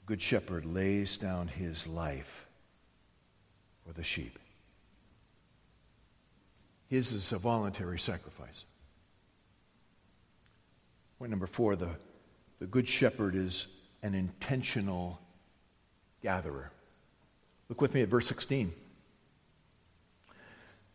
The 0.00 0.06
Good 0.06 0.22
shepherd 0.22 0.66
lays 0.66 1.16
down 1.16 1.48
his 1.48 1.86
life 1.86 2.46
for 3.86 3.92
the 3.92 4.02
sheep. 4.02 4.38
His 6.88 7.12
is 7.12 7.32
a 7.32 7.38
voluntary 7.38 7.98
sacrifice. 7.98 8.64
Point 11.18 11.30
number 11.30 11.46
four 11.46 11.76
the, 11.76 11.88
the 12.58 12.66
good 12.66 12.88
shepherd 12.88 13.34
is 13.34 13.68
an 14.02 14.14
intentional 14.14 15.20
gatherer. 16.22 16.70
Look 17.68 17.80
with 17.80 17.94
me 17.94 18.02
at 18.02 18.08
verse 18.08 18.26
16. 18.26 18.72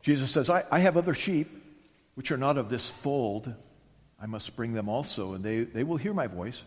Jesus 0.02 0.30
says, 0.30 0.50
I, 0.50 0.64
I 0.70 0.80
have 0.80 0.98
other 0.98 1.16
sheep 1.16 1.50
which 2.16 2.32
are 2.32 2.38
not 2.38 2.58
of 2.58 2.70
this 2.70 2.90
fold. 2.90 3.54
I 4.20 4.26
must 4.26 4.56
bring 4.56 4.74
them 4.74 4.90
also, 4.90 5.34
and 5.34 5.44
they, 5.44 5.64
they 5.64 5.84
will 5.84 5.98
hear 5.98 6.14
my 6.14 6.28
voice, 6.28 6.64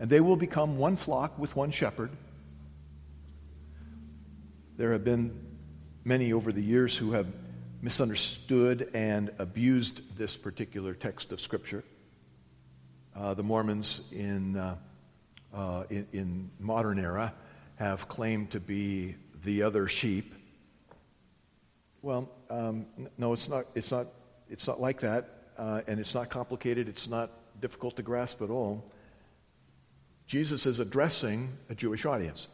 and 0.00 0.10
they 0.10 0.20
will 0.20 0.36
become 0.36 0.78
one 0.78 0.96
flock 0.96 1.38
with 1.38 1.54
one 1.54 1.70
shepherd. 1.70 2.10
There 4.76 4.92
have 4.92 5.04
been 5.04 5.38
many 6.04 6.32
over 6.32 6.52
the 6.52 6.62
years 6.62 6.96
who 6.96 7.12
have 7.12 7.26
misunderstood 7.82 8.90
and 8.94 9.30
abused 9.38 10.00
this 10.18 10.36
particular 10.36 10.94
text 10.94 11.30
of 11.32 11.40
Scripture. 11.40 11.84
Uh, 13.14 13.34
the 13.34 13.42
Mormons 13.42 14.00
in, 14.10 14.56
uh, 14.56 14.76
uh, 15.54 15.84
in, 15.90 16.06
in 16.12 16.50
modern 16.58 16.98
era 16.98 17.32
have 17.76 18.08
claimed 18.08 18.50
to 18.50 18.60
be 18.60 19.14
the 19.44 19.62
other 19.62 19.86
sheep. 19.86 20.34
Well, 22.02 22.28
um, 22.50 22.86
no, 23.16 23.32
it's 23.32 23.48
not, 23.48 23.66
it's, 23.74 23.90
not, 23.90 24.06
it's 24.48 24.66
not 24.66 24.80
like 24.80 25.00
that, 25.00 25.37
uh, 25.58 25.82
and 25.86 25.98
it's 25.98 26.14
not 26.14 26.30
complicated, 26.30 26.88
it's 26.88 27.08
not 27.08 27.30
difficult 27.60 27.96
to 27.96 28.02
grasp 28.02 28.40
at 28.40 28.50
all. 28.50 28.84
Jesus 30.26 30.66
is 30.66 30.78
addressing 30.78 31.56
a 31.68 31.74
Jewish 31.74 32.04
audience. 32.04 32.46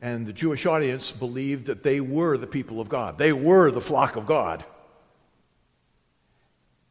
And 0.00 0.26
the 0.26 0.32
Jewish 0.32 0.66
audience 0.66 1.10
believed 1.10 1.66
that 1.66 1.82
they 1.82 2.00
were 2.00 2.36
the 2.36 2.46
people 2.46 2.80
of 2.80 2.88
God, 2.88 3.18
they 3.18 3.32
were 3.32 3.70
the 3.70 3.80
flock 3.80 4.16
of 4.16 4.26
God. 4.26 4.64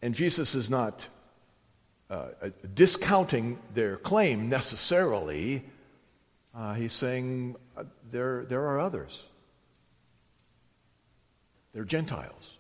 And 0.02 0.14
Jesus 0.14 0.54
is 0.54 0.70
not 0.70 1.08
uh, 2.10 2.28
discounting 2.74 3.58
their 3.74 3.98
claim 3.98 4.50
necessarily. 4.50 5.64
Uh, 6.54 6.74
he's 6.74 6.94
saying 6.94 7.56
uh, 7.76 7.84
there, 8.12 8.46
there 8.46 8.68
are 8.68 8.80
others. 8.80 9.24
They're 11.74 11.84
Gentiles. 11.84 12.55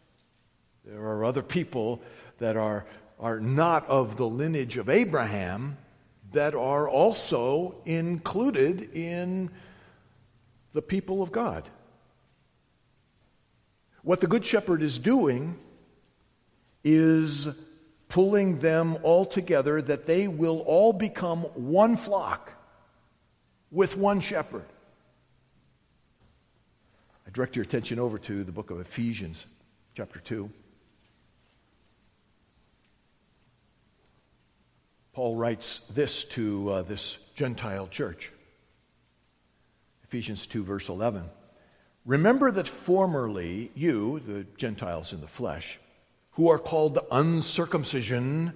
There 0.85 1.01
are 1.01 1.25
other 1.25 1.41
people 1.41 2.01
that 2.37 2.55
are, 2.55 2.85
are 3.19 3.39
not 3.39 3.87
of 3.87 4.17
the 4.17 4.27
lineage 4.27 4.77
of 4.77 4.87
Abraham 4.87 5.77
that 6.31 6.53
are 6.53 6.87
also 6.87 7.75
included 7.85 8.93
in 8.93 9.49
the 10.73 10.81
people 10.81 11.23
of 11.23 11.31
God. 11.31 11.67
What 14.03 14.21
the 14.21 14.27
Good 14.27 14.45
Shepherd 14.45 14.83
is 14.83 14.99
doing 14.99 15.57
is 16.83 17.47
pulling 18.07 18.59
them 18.59 18.97
all 19.01 19.25
together 19.25 19.81
that 19.81 20.05
they 20.05 20.27
will 20.27 20.59
all 20.59 20.93
become 20.93 21.41
one 21.55 21.97
flock 21.97 22.51
with 23.71 23.97
one 23.97 24.19
shepherd. 24.19 24.65
I 27.25 27.31
direct 27.31 27.55
your 27.55 27.63
attention 27.63 27.97
over 27.97 28.19
to 28.19 28.43
the 28.43 28.51
book 28.51 28.69
of 28.69 28.79
Ephesians, 28.79 29.47
chapter 29.95 30.19
2. 30.19 30.47
Paul 35.15 35.37
writes 35.37 35.79
this 35.93 36.25
to 36.25 36.69
uh, 36.69 36.81
this 36.81 37.17
Gentile 37.35 37.87
church. 37.87 38.33
Ephesians 40.03 40.45
2, 40.45 40.61
verse 40.65 40.89
11. 40.89 41.23
Remember 42.05 42.51
that 42.51 42.67
formerly 42.67 43.71
you, 43.75 44.19
the 44.27 44.45
Gentiles 44.57 45.13
in 45.13 45.21
the 45.21 45.27
flesh, 45.27 45.79
who 46.31 46.49
are 46.49 46.59
called 46.59 46.99
uncircumcision 47.11 48.51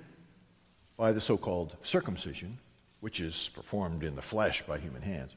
by 0.98 1.14
the 1.14 1.22
so 1.22 1.38
called 1.38 1.78
circumcision, 1.82 2.60
which 3.00 3.22
is 3.22 3.50
performed 3.56 4.04
in 4.04 4.18
the 4.18 4.22
flesh 4.22 4.62
by 4.64 4.80
human 4.80 5.02
hands, 5.02 5.32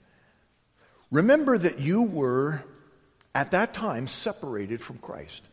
remember 1.13 1.57
that 1.57 1.79
you 1.79 2.03
were 2.03 2.65
at 3.33 3.53
that 3.53 3.73
time 3.75 4.09
separated 4.09 4.81
from 4.81 4.99
Christ, 4.99 5.45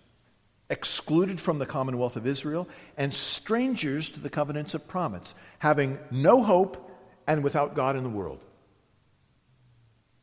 excluded 0.70 1.42
from 1.42 1.60
the 1.60 1.66
commonwealth 1.66 2.16
of 2.16 2.28
Israel, 2.28 2.68
and 2.98 3.14
strangers 3.14 4.10
to 4.10 4.20
the 4.20 4.30
covenants 4.30 4.74
of 4.74 4.88
promise, 4.88 5.34
having 5.58 5.98
no 6.12 6.44
hope 6.44 6.92
and 7.28 7.44
without 7.44 7.76
God 7.76 7.96
in 7.96 8.04
the 8.04 8.10
world. 8.10 8.40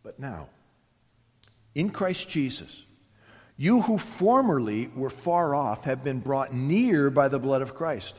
But 0.02 0.20
now, 0.20 0.48
in 1.74 1.90
Christ 1.90 2.28
Jesus, 2.28 2.84
you 3.56 3.82
who 3.82 3.98
formerly 3.98 4.88
were 4.94 5.10
far 5.10 5.54
off 5.54 5.84
have 5.84 6.04
been 6.04 6.20
brought 6.20 6.54
near 6.54 7.10
by 7.10 7.28
the 7.28 7.38
blood 7.38 7.62
of 7.62 7.74
Christ. 7.74 8.14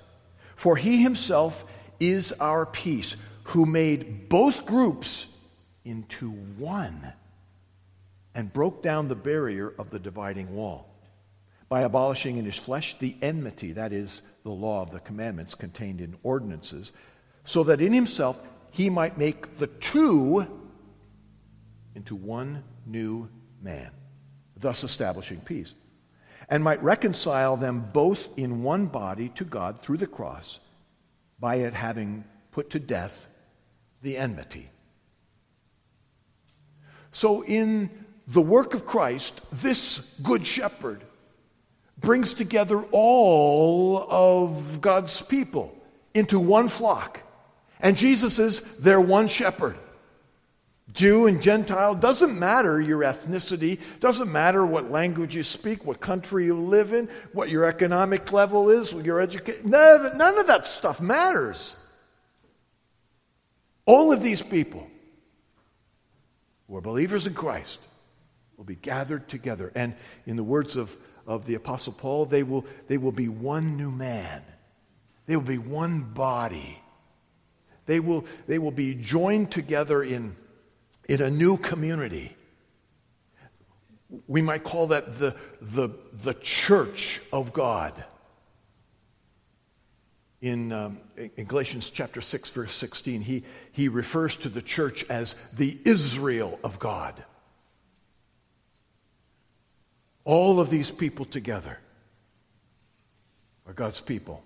For 0.55 0.75
he 0.75 1.01
himself 1.01 1.63
is 1.99 2.33
our 2.33 2.65
peace, 2.65 3.15
who 3.43 3.65
made 3.65 4.27
both 4.27 4.65
groups 4.65 5.27
into 5.85 6.31
one 6.31 7.13
and 8.35 8.51
broke 8.51 8.83
down 8.83 9.07
the 9.07 9.15
barrier 9.15 9.73
of 9.79 9.89
the 9.89 9.99
dividing 9.99 10.53
wall 10.53 10.96
by 11.69 11.81
abolishing 11.81 12.37
in 12.37 12.45
his 12.45 12.57
flesh 12.57 12.97
the 12.99 13.15
enmity, 13.21 13.73
that 13.73 13.91
is, 13.91 14.21
the 14.43 14.49
law 14.49 14.81
of 14.81 14.91
the 14.91 14.99
commandments 14.99 15.55
contained 15.55 15.99
in 15.99 16.17
ordinances, 16.23 16.93
so 17.43 17.63
that 17.63 17.81
in 17.81 17.91
himself 17.91 18.39
he 18.71 18.89
might 18.89 19.17
make 19.17 19.57
the 19.57 19.67
two 19.67 20.45
into 21.95 22.15
one 22.15 22.63
new 22.85 23.27
man, 23.61 23.91
thus 24.55 24.83
establishing 24.83 25.41
peace, 25.41 25.73
and 26.49 26.63
might 26.63 26.81
reconcile 26.81 27.57
them 27.57 27.89
both 27.91 28.29
in 28.37 28.63
one 28.63 28.85
body 28.85 29.29
to 29.29 29.43
God 29.43 29.81
through 29.81 29.97
the 29.97 30.07
cross, 30.07 30.59
by 31.39 31.55
it 31.55 31.73
having 31.73 32.23
put 32.51 32.69
to 32.71 32.79
death 32.79 33.13
the 34.01 34.15
enmity. 34.15 34.69
So, 37.11 37.43
in 37.43 37.89
the 38.27 38.41
work 38.41 38.73
of 38.73 38.85
Christ, 38.85 39.41
this 39.51 39.99
good 40.21 40.45
shepherd 40.45 41.03
brings 41.99 42.33
together 42.33 42.83
all 42.91 44.05
of 44.09 44.81
God's 44.81 45.21
people 45.21 45.75
into 46.13 46.39
one 46.39 46.67
flock. 46.67 47.21
And 47.79 47.97
Jesus 47.97 48.39
is 48.39 48.61
their 48.77 49.01
one 49.01 49.27
shepherd. 49.27 49.77
Jew 50.93 51.27
and 51.27 51.41
Gentile, 51.41 51.93
doesn't 51.93 52.39
matter 52.39 52.79
your 52.81 53.01
ethnicity, 53.01 53.79
doesn't 53.99 54.31
matter 54.31 54.65
what 54.65 54.89
language 54.89 55.35
you 55.35 55.43
speak, 55.43 55.85
what 55.85 55.99
country 55.99 56.45
you 56.45 56.55
live 56.55 56.93
in, 56.93 57.09
what 57.33 57.49
your 57.49 57.65
economic 57.65 58.31
level 58.31 58.69
is, 58.69 58.93
what 58.93 59.05
your 59.05 59.19
education, 59.19 59.69
none, 59.69 60.17
none 60.17 60.39
of 60.39 60.47
that 60.47 60.65
stuff 60.65 61.01
matters. 61.01 61.75
All 63.85 64.11
of 64.11 64.23
these 64.23 64.41
people 64.41 64.87
who 66.67 66.77
are 66.77 66.81
believers 66.81 67.27
in 67.27 67.33
Christ 67.33 67.79
will 68.55 68.65
be 68.65 68.75
gathered 68.75 69.27
together. 69.27 69.71
And 69.75 69.93
in 70.25 70.35
the 70.35 70.43
words 70.43 70.77
of, 70.77 70.95
of 71.27 71.45
the 71.45 71.53
Apostle 71.55 71.93
Paul, 71.93 72.25
they 72.25 72.41
will, 72.41 72.65
they 72.87 72.97
will 72.97 73.11
be 73.11 73.27
one 73.27 73.77
new 73.77 73.91
man. 73.91 74.41
They 75.27 75.35
will 75.35 75.43
be 75.43 75.57
one 75.59 76.01
body. 76.01 76.81
They 77.85 77.99
will, 77.99 78.25
they 78.47 78.57
will 78.57 78.71
be 78.71 78.95
joined 78.95 79.51
together 79.51 80.03
in 80.03 80.35
in 81.07 81.21
a 81.21 81.29
new 81.29 81.57
community. 81.57 82.35
We 84.27 84.41
might 84.41 84.63
call 84.63 84.87
that 84.87 85.19
the, 85.19 85.35
the, 85.61 85.89
the 86.23 86.33
church 86.33 87.21
of 87.33 87.53
God. 87.53 88.05
In, 90.39 90.71
um, 90.71 90.99
in 91.35 91.45
Galatians 91.45 91.89
chapter 91.89 92.21
6, 92.21 92.51
verse 92.51 92.73
16, 92.73 93.21
he, 93.21 93.43
he 93.71 93.89
refers 93.89 94.35
to 94.37 94.49
the 94.49 94.61
church 94.61 95.03
as 95.09 95.35
the 95.53 95.77
Israel 95.83 96.59
of 96.63 96.79
God. 96.79 97.23
All 100.27 100.59
of 100.59 100.69
these 100.69 100.91
people 100.91 101.23
together 101.23 101.79
are 103.65 103.71
God's 103.71 104.01
people, 104.01 104.43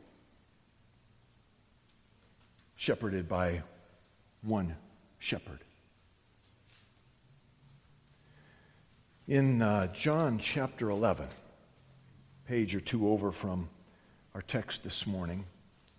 shepherded 2.76 3.28
by 3.28 3.64
one 4.44 4.76
shepherd. 5.18 5.58
In 9.28 9.64
uh, 9.64 9.88
John 9.88 10.38
chapter 10.38 10.92
11, 10.92 11.26
page 12.48 12.76
or 12.76 12.80
two 12.80 13.10
over 13.10 13.32
from 13.32 13.68
our 14.36 14.44
text 14.44 14.84
this 14.84 15.08
morning, 15.08 15.46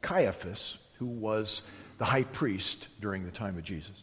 Caiaphas, 0.01 0.79
who 1.01 1.07
was 1.07 1.63
the 1.99 2.05
high 2.05 2.23
priest 2.23 2.87
during 3.01 3.25
the 3.25 3.33
time 3.33 3.59
of 3.59 3.65
Jesus, 3.65 4.01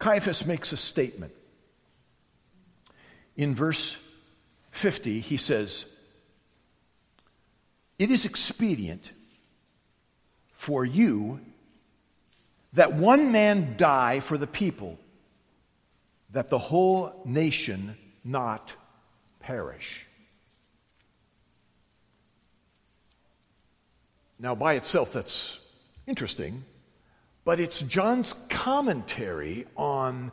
Caiaphas 0.00 0.44
makes 0.44 0.72
a 0.72 0.76
statement. 0.76 1.32
In 3.36 3.54
verse 3.54 3.96
50, 4.72 5.20
he 5.20 5.36
says, 5.36 5.84
It 7.98 8.10
is 8.10 8.24
expedient 8.24 9.12
for 10.52 10.84
you 10.84 11.40
that 12.72 12.94
one 12.94 13.30
man 13.32 13.74
die 13.76 14.20
for 14.20 14.36
the 14.36 14.46
people, 14.46 14.98
that 16.30 16.50
the 16.50 16.58
whole 16.58 17.22
nation 17.24 17.96
not 18.24 18.72
perish. 19.40 20.06
Now, 24.38 24.54
by 24.54 24.74
itself, 24.74 25.12
that's 25.12 25.60
interesting, 26.06 26.64
but 27.44 27.60
it's 27.60 27.80
John's 27.80 28.34
commentary 28.48 29.66
on 29.76 30.32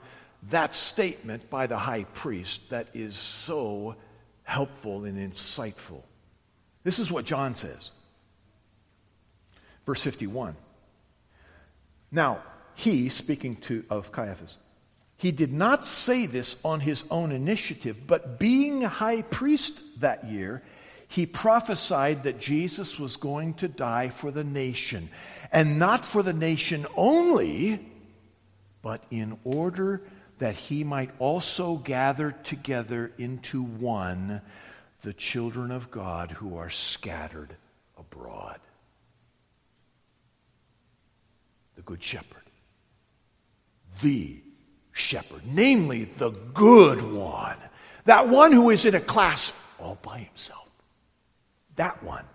that 0.49 0.73
statement 0.73 1.49
by 1.49 1.67
the 1.67 1.77
high 1.77 2.05
priest 2.05 2.69
that 2.69 2.87
is 2.93 3.15
so 3.15 3.95
helpful 4.49 5.05
and 5.05 5.17
insightful. 5.17 6.01
This 6.83 6.97
is 6.97 7.11
what 7.11 7.23
John 7.23 7.55
says. 7.55 7.91
Verse 9.85 10.03
51. 10.03 10.55
Now, 12.11 12.41
he, 12.73 13.09
speaking 13.09 13.55
to, 13.67 13.85
of 13.91 14.11
Caiaphas, 14.11 14.57
he 15.17 15.31
did 15.31 15.53
not 15.53 15.85
say 15.85 16.25
this 16.25 16.55
on 16.65 16.79
his 16.79 17.03
own 17.11 17.31
initiative, 17.31 18.07
but 18.07 18.39
being 18.39 18.81
high 18.81 19.21
priest 19.21 20.01
that 20.01 20.25
year, 20.25 20.63
he 21.07 21.27
prophesied 21.27 22.23
that 22.23 22.39
Jesus 22.39 22.97
was 22.97 23.17
going 23.17 23.53
to 23.55 23.67
die 23.67 24.09
for 24.09 24.31
the 24.31 24.43
nation. 24.43 25.09
And 25.51 25.77
not 25.77 26.03
for 26.03 26.23
the 26.23 26.33
nation 26.33 26.87
only, 26.95 27.85
but 28.81 29.03
in 29.11 29.37
order 29.43 30.01
that 30.39 30.55
he 30.55 30.83
might 30.83 31.11
also 31.19 31.75
gather 31.75 32.31
together 32.31 33.11
into 33.17 33.63
one 33.63 34.41
the 35.01 35.13
children 35.13 35.71
of 35.71 35.91
God 35.91 36.31
who 36.31 36.57
are 36.57 36.69
scattered 36.69 37.55
abroad. 37.97 38.59
The 41.75 41.81
Good 41.81 42.03
Shepherd. 42.03 42.43
The 44.01 44.41
shepherd, 44.91 45.41
namely 45.45 46.05
the 46.05 46.31
good 46.31 47.01
one. 47.01 47.57
That 48.05 48.27
one 48.27 48.51
who 48.51 48.69
is 48.69 48.85
in 48.85 48.95
a 48.95 48.99
class 48.99 49.53
all 49.77 49.97
by 50.01 50.19
himself. 50.19 50.67
That 51.75 52.03
one 52.03 52.25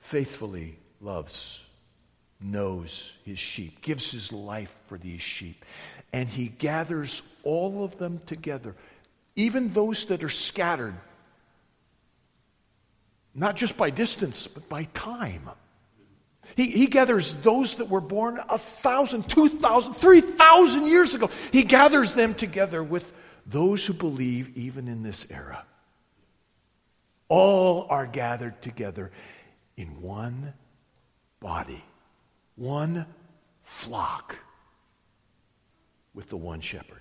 faithfully 0.00 0.78
loves, 1.00 1.64
knows 2.40 3.12
his 3.24 3.38
sheep, 3.38 3.82
gives 3.82 4.10
his 4.10 4.32
life 4.32 4.72
for 4.86 4.98
these 4.98 5.22
sheep, 5.22 5.64
and 6.12 6.28
he 6.28 6.46
gathers 6.46 7.22
all 7.42 7.84
of 7.84 7.98
them 7.98 8.20
together, 8.26 8.74
even 9.36 9.72
those 9.72 10.06
that 10.06 10.24
are 10.24 10.30
scattered, 10.30 10.94
not 13.34 13.56
just 13.56 13.76
by 13.76 13.90
distance, 13.90 14.46
but 14.46 14.68
by 14.68 14.84
time. 14.94 15.48
He, 16.56 16.70
he 16.70 16.86
gathers 16.86 17.34
those 17.34 17.76
that 17.76 17.88
were 17.88 18.00
born 18.00 18.40
a 18.48 18.58
thousand, 18.58 19.28
two 19.28 19.48
thousand, 19.48 19.94
three 19.94 20.20
thousand 20.20 20.86
years 20.86 21.14
ago. 21.14 21.30
He 21.52 21.62
gathers 21.62 22.12
them 22.12 22.34
together 22.34 22.82
with 22.82 23.12
those 23.46 23.86
who 23.86 23.92
believe 23.92 24.56
even 24.56 24.88
in 24.88 25.02
this 25.02 25.26
era. 25.30 25.64
All 27.28 27.86
are 27.88 28.06
gathered 28.06 28.60
together 28.62 29.12
in 29.76 30.02
one 30.02 30.52
body, 31.38 31.84
one 32.60 33.06
flock 33.62 34.36
with 36.12 36.28
the 36.28 36.36
one 36.36 36.60
shepherd. 36.60 37.00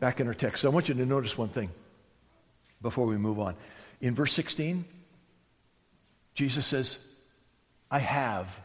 Back 0.00 0.20
in 0.20 0.26
our 0.26 0.32
text, 0.32 0.64
I 0.64 0.68
want 0.68 0.88
you 0.88 0.94
to 0.94 1.04
notice 1.04 1.36
one 1.36 1.50
thing 1.50 1.70
before 2.80 3.04
we 3.04 3.18
move 3.18 3.38
on. 3.38 3.56
In 4.00 4.14
verse 4.14 4.32
16, 4.32 4.86
Jesus 6.32 6.66
says, 6.66 6.98
I 7.90 7.98
have 7.98 8.58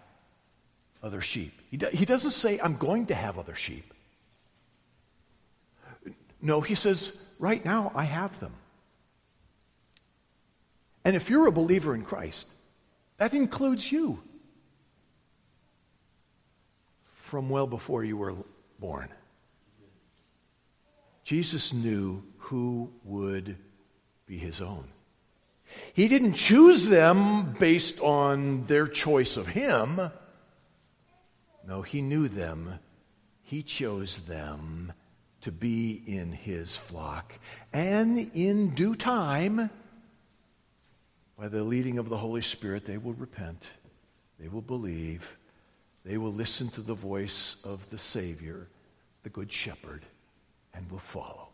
other 1.02 1.20
sheep. 1.20 1.60
He, 1.70 1.76
do, 1.76 1.90
he 1.92 2.06
doesn't 2.06 2.32
say, 2.32 2.60
I'm 2.64 2.78
going 2.78 3.08
to 3.08 3.16
have 3.16 3.38
other 3.38 3.56
sheep. 3.56 3.94
No, 6.42 6.62
he 6.62 6.76
says, 6.76 7.22
right 7.40 7.64
now 7.66 7.92
I 7.94 8.06
have 8.06 8.40
them. 8.40 8.54
And 11.04 11.14
if 11.18 11.30
you're 11.30 11.48
a 11.48 11.52
believer 11.52 11.94
in 11.94 12.04
Christ, 12.04 12.48
that 13.24 13.34
includes 13.34 13.90
you 13.90 14.22
from 17.22 17.48
well 17.48 17.68
before 17.68 18.04
you 18.04 18.18
were 18.18 18.36
born. 18.80 19.08
Jesus 21.24 21.72
knew 21.72 22.22
who 22.38 22.92
would 23.06 23.56
be 24.26 24.38
his 24.38 24.62
own. 24.62 24.90
He 25.94 26.10
didn't 26.10 26.34
choose 26.34 26.88
them 26.88 27.54
based 27.54 28.02
on 28.02 28.66
their 28.66 28.90
choice 28.90 29.38
of 29.38 29.48
him. 29.48 30.02
No, 31.66 31.82
he 31.82 32.02
knew 32.02 32.28
them. 32.28 32.78
He 33.42 33.64
chose 33.64 34.20
them 34.20 34.92
to 35.40 35.52
be 35.54 36.04
in 36.06 36.34
his 36.34 36.76
flock. 36.76 37.40
And 37.72 38.18
in 38.36 38.76
due 38.76 38.96
time, 38.96 39.70
by 41.38 41.48
the 41.48 41.64
leading 41.64 41.98
of 41.98 42.10
the 42.10 42.18
Holy 42.18 42.42
Spirit, 42.42 42.86
they 42.86 42.98
will 42.98 43.14
repent, 43.14 43.70
they 44.40 44.48
will 44.48 44.62
believe, 44.62 45.38
they 46.06 46.18
will 46.18 46.34
listen 46.34 46.70
to 46.70 46.82
the 46.82 46.94
voice 46.94 47.58
of 47.64 47.90
the 47.90 47.98
Savior, 47.98 48.68
the 49.24 49.30
Good 49.30 49.52
Shepherd, 49.52 50.04
and 50.74 50.90
will 50.92 51.00
follow. 51.00 51.48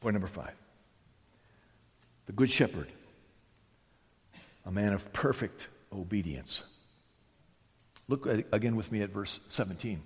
Point 0.00 0.14
number 0.14 0.28
five 0.28 0.54
the 2.26 2.32
Good 2.32 2.50
Shepherd, 2.50 2.88
a 4.64 4.70
man 4.70 4.92
of 4.92 5.12
perfect 5.12 5.68
obedience. 5.92 6.64
Look 8.08 8.26
again 8.52 8.76
with 8.76 8.90
me 8.92 9.02
at 9.02 9.10
verse 9.10 9.40
17. 9.48 10.02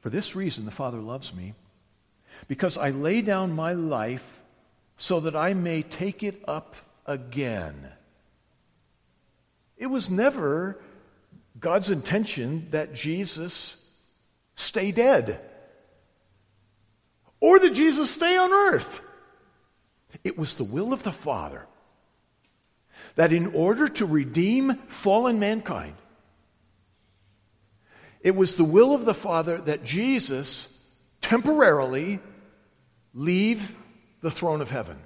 For 0.00 0.10
this 0.10 0.36
reason, 0.36 0.64
the 0.64 0.70
Father 0.70 1.00
loves 1.00 1.34
me, 1.34 1.54
because 2.48 2.78
I 2.78 2.90
lay 2.90 3.22
down 3.22 3.52
my 3.52 3.72
life 3.72 4.40
so 4.96 5.20
that 5.20 5.36
I 5.36 5.54
may 5.54 5.82
take 5.82 6.22
it 6.22 6.42
up 6.48 6.76
again. 7.04 7.88
It 9.76 9.86
was 9.86 10.08
never 10.08 10.80
God's 11.58 11.90
intention 11.90 12.68
that 12.70 12.94
Jesus 12.94 13.76
stay 14.54 14.90
dead 14.92 15.40
or 17.40 17.58
that 17.58 17.70
Jesus 17.70 18.10
stay 18.10 18.36
on 18.36 18.52
earth. 18.52 19.00
It 20.24 20.38
was 20.38 20.54
the 20.54 20.64
will 20.64 20.92
of 20.92 21.02
the 21.02 21.12
Father 21.12 21.66
that 23.16 23.32
in 23.32 23.48
order 23.48 23.88
to 23.88 24.06
redeem 24.06 24.74
fallen 24.88 25.38
mankind, 25.38 25.94
it 28.22 28.34
was 28.34 28.56
the 28.56 28.64
will 28.64 28.94
of 28.94 29.04
the 29.04 29.14
Father 29.14 29.58
that 29.58 29.84
Jesus 29.84 30.72
temporarily 31.20 32.18
leave 33.14 33.74
the 34.26 34.30
throne 34.32 34.60
of 34.60 34.70
heaven 34.70 34.98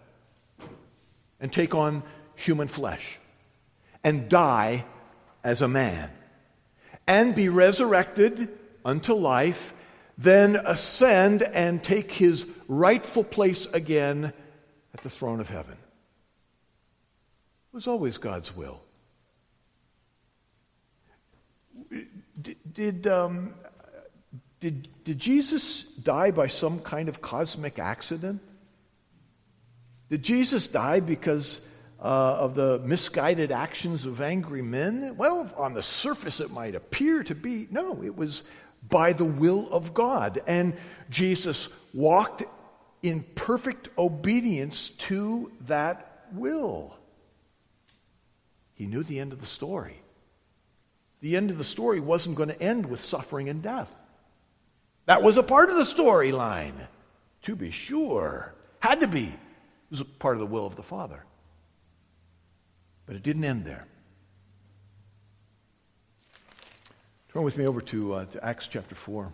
and 1.40 1.52
take 1.52 1.74
on 1.74 2.02
human 2.36 2.68
flesh 2.68 3.18
and 4.02 4.30
die 4.30 4.86
as 5.44 5.60
a 5.60 5.68
man 5.68 6.10
and 7.06 7.34
be 7.34 7.50
resurrected 7.50 8.48
unto 8.82 9.12
life, 9.12 9.74
then 10.16 10.56
ascend 10.56 11.42
and 11.42 11.84
take 11.84 12.10
his 12.10 12.46
rightful 12.66 13.22
place 13.22 13.66
again 13.74 14.32
at 14.94 15.02
the 15.02 15.10
throne 15.10 15.38
of 15.38 15.50
heaven. 15.50 15.74
It 15.74 17.74
was 17.74 17.86
always 17.86 18.16
God's 18.16 18.56
will. 18.56 18.80
Did, 22.40 22.56
did, 22.72 23.06
um, 23.06 23.52
did, 24.60 24.88
did 25.04 25.18
Jesus 25.18 25.82
die 25.82 26.30
by 26.30 26.46
some 26.46 26.80
kind 26.80 27.10
of 27.10 27.20
cosmic 27.20 27.78
accident? 27.78 28.40
Did 30.10 30.22
Jesus 30.24 30.66
die 30.66 31.00
because 31.00 31.60
uh, 32.00 32.02
of 32.04 32.54
the 32.54 32.80
misguided 32.80 33.52
actions 33.52 34.06
of 34.06 34.20
angry 34.20 34.62
men? 34.62 35.16
Well, 35.16 35.50
on 35.56 35.72
the 35.74 35.82
surface 35.82 36.40
it 36.40 36.50
might 36.50 36.74
appear 36.74 37.22
to 37.24 37.34
be. 37.34 37.68
No, 37.70 38.02
it 38.02 38.16
was 38.16 38.42
by 38.88 39.12
the 39.12 39.24
will 39.24 39.70
of 39.70 39.94
God. 39.94 40.42
And 40.46 40.76
Jesus 41.10 41.68
walked 41.94 42.42
in 43.02 43.22
perfect 43.34 43.88
obedience 43.96 44.90
to 44.90 45.52
that 45.66 46.26
will. 46.32 46.96
He 48.74 48.86
knew 48.86 49.02
the 49.02 49.20
end 49.20 49.32
of 49.32 49.40
the 49.40 49.46
story. 49.46 49.96
The 51.20 51.36
end 51.36 51.50
of 51.50 51.58
the 51.58 51.64
story 51.64 52.00
wasn't 52.00 52.36
going 52.36 52.48
to 52.48 52.62
end 52.62 52.86
with 52.86 53.00
suffering 53.00 53.48
and 53.48 53.62
death. 53.62 53.90
That 55.06 55.22
was 55.22 55.36
a 55.36 55.42
part 55.42 55.70
of 55.70 55.76
the 55.76 55.82
storyline, 55.82 56.74
to 57.42 57.54
be 57.54 57.70
sure. 57.70 58.54
Had 58.80 59.00
to 59.00 59.06
be. 59.06 59.34
It 59.90 59.94
was 59.94 60.00
a 60.02 60.04
part 60.04 60.36
of 60.36 60.40
the 60.40 60.46
will 60.46 60.66
of 60.66 60.76
the 60.76 60.84
Father. 60.84 61.24
But 63.06 63.16
it 63.16 63.24
didn't 63.24 63.42
end 63.42 63.64
there. 63.64 63.88
Turn 67.32 67.42
with 67.42 67.58
me 67.58 67.66
over 67.66 67.80
to, 67.80 68.14
uh, 68.14 68.24
to 68.26 68.44
Acts 68.44 68.68
chapter 68.68 68.94
4. 68.94 69.32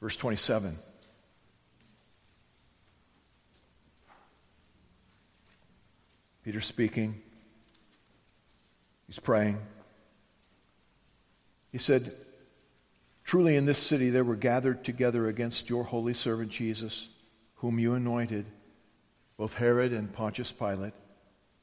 Verse 0.00 0.16
27. 0.16 0.78
Peter 6.44 6.60
speaking. 6.60 7.22
He's 9.06 9.20
praying. 9.20 9.58
He 11.70 11.78
said, 11.78 12.12
Truly 13.26 13.56
in 13.56 13.66
this 13.66 13.80
city 13.80 14.08
they 14.08 14.22
were 14.22 14.36
gathered 14.36 14.84
together 14.84 15.28
against 15.28 15.68
your 15.68 15.82
holy 15.82 16.14
servant 16.14 16.48
Jesus, 16.48 17.08
whom 17.56 17.80
you 17.80 17.94
anointed, 17.94 18.46
both 19.36 19.54
Herod 19.54 19.92
and 19.92 20.12
Pontius 20.12 20.52
Pilate, 20.52 20.92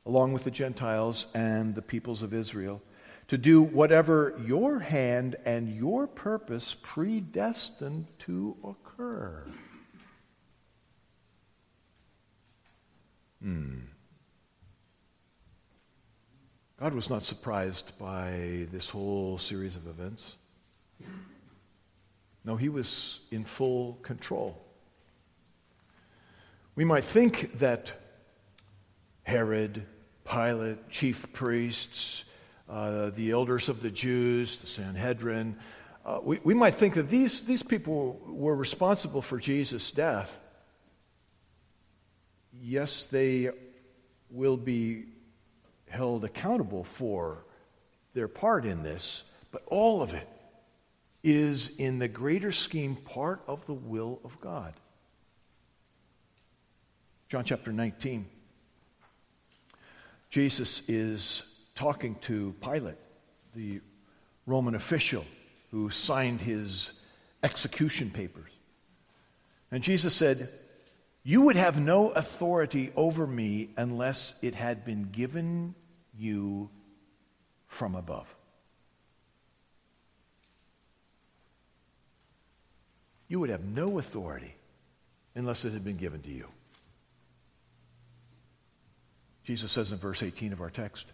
along 0.05 0.34
with 0.34 0.43
the 0.43 0.51
Gentiles 0.51 1.28
and 1.34 1.74
the 1.74 1.82
peoples 1.82 2.22
of 2.22 2.34
Israel, 2.34 2.82
to 3.30 3.38
do 3.38 3.61
whatever 3.61 4.38
your 4.45 4.80
hand 4.80 5.38
and 5.45 5.74
your 5.74 6.05
purpose 6.05 6.76
predestined 6.84 8.07
to 8.20 8.57
occur. 8.61 9.45
Hmm. 13.41 13.80
God 16.78 16.93
was 16.93 17.09
not 17.09 17.24
surprised 17.24 17.97
by 17.97 18.68
this 18.74 18.89
whole 18.89 19.38
series 19.38 19.78
of 19.78 19.88
events. 19.88 20.36
No, 22.45 22.55
he 22.55 22.69
was 22.69 23.21
in 23.31 23.45
full 23.45 23.93
control. 24.01 24.61
We 26.75 26.83
might 26.83 27.03
think 27.03 27.59
that 27.59 27.93
Herod, 29.23 29.85
Pilate, 30.25 30.89
chief 30.89 31.31
priests, 31.31 32.25
uh, 32.69 33.11
the 33.11 33.31
elders 33.31 33.69
of 33.69 33.81
the 33.81 33.91
Jews, 33.91 34.57
the 34.57 34.67
Sanhedrin, 34.67 35.57
uh, 36.05 36.19
we, 36.21 36.39
we 36.43 36.53
might 36.53 36.75
think 36.75 36.95
that 36.95 37.09
these, 37.09 37.41
these 37.41 37.63
people 37.63 38.19
were 38.27 38.55
responsible 38.55 39.21
for 39.21 39.39
Jesus' 39.39 39.91
death. 39.91 40.37
Yes, 42.61 43.05
they 43.05 43.51
will 44.29 44.57
be 44.57 45.05
held 45.87 46.25
accountable 46.25 46.83
for 46.83 47.45
their 48.13 48.27
part 48.27 48.65
in 48.65 48.83
this, 48.83 49.23
but 49.51 49.63
all 49.67 50.01
of 50.01 50.13
it 50.13 50.27
is 51.24 51.71
in 51.78 51.99
the 51.99 52.07
greater 52.07 52.51
scheme 52.51 52.95
part 52.95 53.41
of 53.47 53.65
the 53.65 53.74
will 53.74 54.19
of 54.24 54.39
God. 54.41 54.74
John 57.30 57.45
chapter 57.45 57.71
19. 57.71 58.28
Jesus 60.30 60.82
is 60.88 61.43
talking 61.76 62.15
to 62.21 62.53
Pilate, 62.61 62.97
the 63.55 63.82
Roman 64.45 64.76
official 64.76 65.26
who 65.71 65.89
signed 65.89 66.41
his 66.41 66.93
execution 67.41 68.11
papers. 68.11 68.51
And 69.71 69.84
Jesus 69.84 70.13
said, 70.15 70.49
You 71.24 71.41
would 71.41 71.55
have 71.55 71.80
no 71.80 72.09
authority 72.09 72.91
over 72.95 73.26
me 73.26 73.69
unless 73.78 74.36
it 74.41 74.53
had 74.53 74.86
been 74.86 75.09
given 75.11 75.74
you 76.17 76.69
from 77.67 77.95
above. 77.95 78.28
You 83.28 83.39
would 83.39 83.49
have 83.49 83.63
no 83.63 83.99
authority 83.99 84.55
unless 85.36 85.65
it 85.65 85.74
had 85.74 85.84
been 85.84 85.97
given 85.97 86.21
to 86.21 86.30
you. 86.30 86.47
Jesus 89.43 89.71
says 89.71 89.91
in 89.91 89.97
verse 89.97 90.24
18 90.24 90.53
of 90.53 90.61
our 90.61 90.69
text 90.69 91.05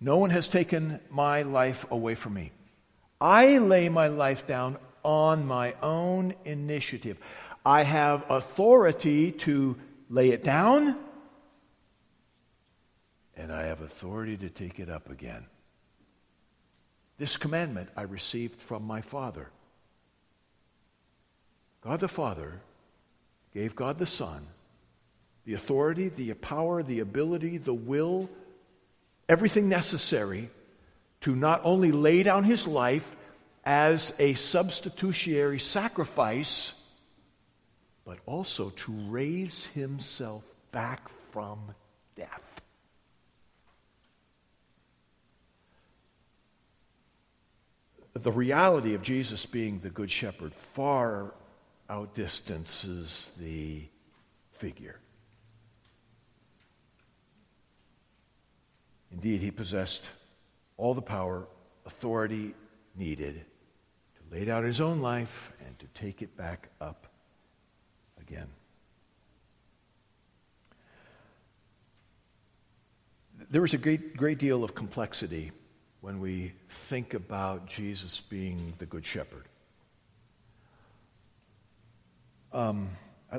No 0.00 0.18
one 0.18 0.30
has 0.30 0.48
taken 0.48 1.00
my 1.10 1.42
life 1.42 1.86
away 1.90 2.14
from 2.14 2.34
me. 2.34 2.52
I 3.20 3.58
lay 3.58 3.88
my 3.88 4.08
life 4.08 4.46
down 4.46 4.76
on 5.02 5.46
my 5.46 5.74
own 5.82 6.34
initiative. 6.44 7.18
I 7.64 7.82
have 7.82 8.24
authority 8.30 9.32
to 9.32 9.76
lay 10.10 10.30
it 10.30 10.44
down 10.44 10.98
and 13.36 13.52
I 13.52 13.64
have 13.64 13.80
authority 13.80 14.36
to 14.38 14.48
take 14.48 14.78
it 14.78 14.88
up 14.88 15.10
again. 15.10 15.46
This 17.18 17.36
commandment 17.36 17.88
I 17.96 18.02
received 18.02 18.60
from 18.60 18.84
my 18.84 19.00
Father. 19.00 19.48
God 21.84 22.00
the 22.00 22.08
Father 22.08 22.60
gave 23.52 23.76
God 23.76 23.98
the 23.98 24.06
Son 24.06 24.46
the 25.44 25.52
authority, 25.52 26.08
the 26.08 26.32
power, 26.32 26.82
the 26.82 27.00
ability, 27.00 27.58
the 27.58 27.74
will, 27.74 28.30
everything 29.28 29.68
necessary 29.68 30.48
to 31.20 31.36
not 31.36 31.60
only 31.64 31.92
lay 31.92 32.22
down 32.22 32.44
his 32.44 32.66
life 32.66 33.14
as 33.62 34.14
a 34.18 34.32
substitutionary 34.34 35.58
sacrifice, 35.58 36.82
but 38.06 38.18
also 38.24 38.70
to 38.70 38.92
raise 39.08 39.66
himself 39.66 40.44
back 40.72 41.10
from 41.30 41.58
death. 42.16 42.40
the 48.14 48.32
reality 48.32 48.94
of 48.94 49.02
Jesus 49.02 49.44
being 49.44 49.80
the 49.80 49.90
Good 49.90 50.10
Shepherd 50.10 50.52
far 50.72 51.34
outdistances 51.90 53.32
the 53.38 53.84
figure. 54.52 54.98
Indeed, 59.12 59.42
he 59.42 59.50
possessed 59.50 60.08
all 60.76 60.94
the 60.94 61.02
power, 61.02 61.46
authority 61.86 62.54
needed 62.96 63.44
to 64.16 64.36
lay 64.36 64.44
down 64.44 64.64
his 64.64 64.80
own 64.80 65.00
life 65.00 65.52
and 65.64 65.78
to 65.78 65.86
take 65.94 66.22
it 66.22 66.36
back 66.36 66.68
up 66.80 67.06
again. 68.20 68.48
There 73.50 73.64
is 73.64 73.74
a 73.74 73.78
great, 73.78 74.16
great 74.16 74.38
deal 74.38 74.64
of 74.64 74.74
complexity 74.74 75.52
when 76.00 76.20
we 76.20 76.52
think 76.68 77.14
about 77.14 77.66
Jesus 77.66 78.20
being 78.20 78.74
the 78.78 78.86
Good 78.86 79.06
Shepherd. 79.06 79.44
Um, 82.54 82.90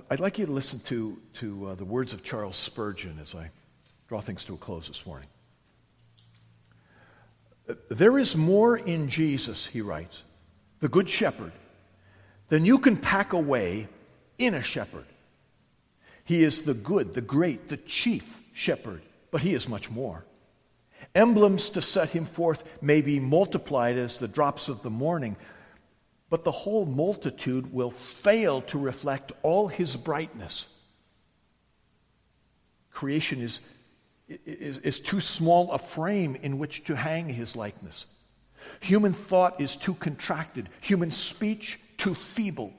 I'd 0.10 0.20
like 0.20 0.40
you 0.40 0.46
to 0.46 0.52
listen 0.52 0.82
to, 0.82 1.18
to 1.36 1.70
uh, 1.70 1.76
the 1.76 1.86
words 1.86 2.12
of 2.12 2.22
Charles 2.22 2.58
Spurgeon 2.58 3.18
as 3.22 3.34
I 3.34 3.50
draw 4.10 4.20
things 4.20 4.44
to 4.44 4.56
a 4.56 4.58
close 4.58 4.90
this 4.90 5.06
morning. 5.06 5.30
There 7.88 8.20
is 8.20 8.36
more 8.36 8.76
in 8.76 9.08
Jesus, 9.10 9.66
he 9.66 9.80
writes, 9.80 10.24
the 10.82 10.90
Good 10.90 11.10
Shepherd, 11.10 11.54
than 12.50 12.66
you 12.66 12.78
can 12.78 12.98
pack 12.98 13.32
away 13.32 13.88
in 14.38 14.54
a 14.54 14.62
shepherd. 14.62 15.06
He 16.26 16.44
is 16.44 16.64
the 16.64 16.74
good, 16.74 17.14
the 17.14 17.22
great, 17.22 17.70
the 17.70 17.78
chief 17.78 18.42
shepherd, 18.52 19.02
but 19.32 19.42
he 19.42 19.54
is 19.54 19.70
much 19.70 19.90
more. 19.90 20.26
Emblems 21.16 21.70
to 21.70 21.82
set 21.82 22.10
him 22.10 22.26
forth 22.26 22.66
may 22.82 23.00
be 23.00 23.22
multiplied 23.22 23.96
as 23.96 24.18
the 24.18 24.28
drops 24.28 24.68
of 24.68 24.84
the 24.84 24.90
morning, 24.90 25.38
but 26.30 26.44
the 26.44 26.52
whole 26.52 26.86
multitude 26.86 27.72
will 27.72 27.92
fail 28.24 28.62
to 28.62 28.80
reflect 28.80 29.32
all 29.44 29.68
his 29.68 29.96
brightness. 29.96 30.68
Creation 32.92 33.42
is, 33.42 33.60
is, 34.46 34.80
is 34.80 35.00
too 35.00 35.22
small 35.22 35.72
a 35.72 35.78
frame 35.78 36.36
in 36.36 36.58
which 36.58 36.84
to 36.86 36.96
hang 36.96 37.30
his 37.30 37.56
likeness. 37.56 38.06
Human 38.80 39.14
thought 39.14 39.62
is 39.62 39.76
too 39.76 39.94
contracted, 39.94 40.70
human 40.82 41.12
speech 41.12 41.80
too 41.98 42.16
feeble 42.16 42.74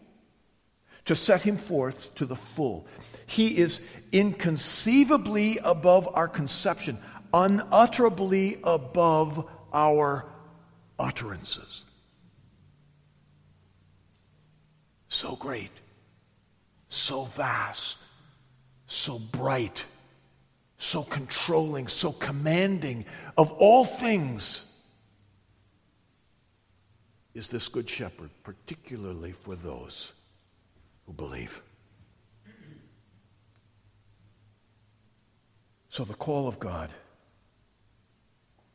to 1.04 1.14
set 1.14 1.42
him 1.42 1.56
forth 1.56 2.14
to 2.16 2.26
the 2.26 2.34
full. 2.34 2.86
He 3.26 3.56
is 3.58 3.80
inconceivably 4.12 5.58
above 5.58 6.08
our 6.12 6.26
conception 6.26 6.98
unutterably 7.32 8.58
above 8.64 9.48
our 9.72 10.24
utterances. 10.98 11.84
So 15.16 15.34
great, 15.34 15.70
so 16.90 17.24
vast, 17.24 17.96
so 18.86 19.18
bright, 19.18 19.82
so 20.76 21.04
controlling, 21.04 21.88
so 21.88 22.12
commanding 22.12 23.06
of 23.38 23.50
all 23.52 23.86
things 23.86 24.66
is 27.32 27.48
this 27.48 27.66
Good 27.68 27.88
Shepherd, 27.88 28.28
particularly 28.44 29.32
for 29.32 29.56
those 29.56 30.12
who 31.06 31.14
believe. 31.14 31.62
So, 35.88 36.04
the 36.04 36.12
call 36.12 36.46
of 36.46 36.60
God 36.60 36.90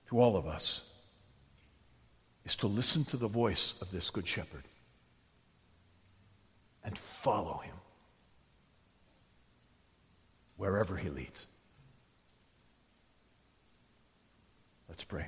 to 0.09 0.19
all 0.19 0.35
of 0.35 0.47
us 0.47 0.81
is 2.45 2.55
to 2.55 2.65
listen 2.65 3.05
to 3.05 3.17
the 3.17 3.27
voice 3.27 3.75
of 3.79 3.91
this 3.91 4.09
Good 4.09 4.27
Shepherd 4.27 4.63
follow 7.21 7.61
him 7.63 7.75
wherever 10.57 10.95
he 10.97 11.09
leads. 11.09 11.47
Let's 14.89 15.03
pray. 15.03 15.27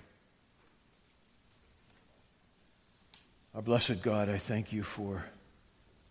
Our 3.55 3.61
blessed 3.61 4.01
God, 4.01 4.29
I 4.29 4.39
thank 4.39 4.73
you 4.73 4.83
for 4.83 5.23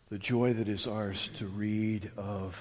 the 0.09 0.19
joy 0.19 0.53
that 0.53 0.69
is 0.69 0.87
ours 0.87 1.29
to 1.37 1.47
read 1.47 2.11
of 2.17 2.57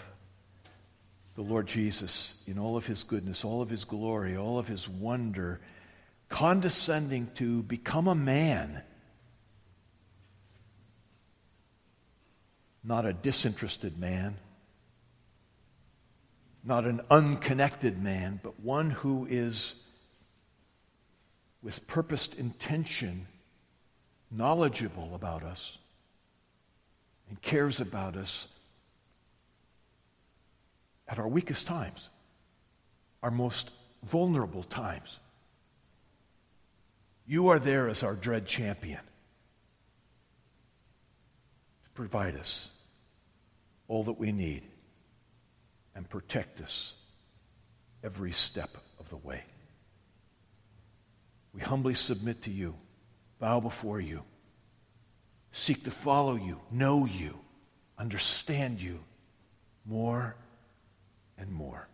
the 1.35 1.41
Lord 1.41 1.67
Jesus, 1.67 2.35
in 2.45 2.59
all 2.59 2.75
of 2.75 2.87
his 2.87 3.03
goodness, 3.03 3.45
all 3.45 3.61
of 3.61 3.69
his 3.69 3.85
glory, 3.85 4.35
all 4.35 4.59
of 4.59 4.67
his 4.67 4.87
wonder, 4.87 5.61
condescending 6.29 7.29
to 7.35 7.63
become 7.63 8.07
a 8.07 8.15
man, 8.15 8.81
not 12.83 13.05
a 13.05 13.13
disinterested 13.13 13.97
man, 13.99 14.37
not 16.63 16.85
an 16.85 17.01
unconnected 17.09 18.01
man, 18.01 18.39
but 18.43 18.59
one 18.59 18.89
who 18.89 19.27
is 19.29 19.75
with 21.63 21.85
purposed 21.87 22.35
intention 22.35 23.27
knowledgeable 24.31 25.13
about 25.13 25.43
us 25.43 25.77
and 27.29 27.41
cares 27.41 27.81
about 27.81 28.15
us 28.15 28.47
at 31.07 31.19
our 31.19 31.27
weakest 31.27 31.67
times, 31.67 32.09
our 33.21 33.31
most 33.31 33.69
vulnerable 34.03 34.63
times. 34.63 35.19
You 37.27 37.49
are 37.49 37.59
there 37.59 37.89
as 37.89 38.01
our 38.01 38.15
dread 38.15 38.45
champion 38.47 38.99
to 41.83 41.89
provide 41.93 42.35
us 42.35 42.67
all 43.91 44.03
that 44.05 44.17
we 44.17 44.31
need 44.31 44.63
and 45.95 46.09
protect 46.09 46.61
us 46.61 46.93
every 48.05 48.31
step 48.31 48.77
of 49.01 49.09
the 49.09 49.17
way. 49.17 49.43
We 51.53 51.59
humbly 51.59 51.95
submit 51.95 52.43
to 52.43 52.51
you, 52.51 52.73
bow 53.37 53.59
before 53.59 53.99
you, 53.99 54.23
seek 55.51 55.83
to 55.83 55.91
follow 55.91 56.35
you, 56.35 56.57
know 56.71 57.03
you, 57.05 57.37
understand 57.97 58.79
you 58.79 58.99
more 59.85 60.37
and 61.37 61.51
more. 61.51 61.89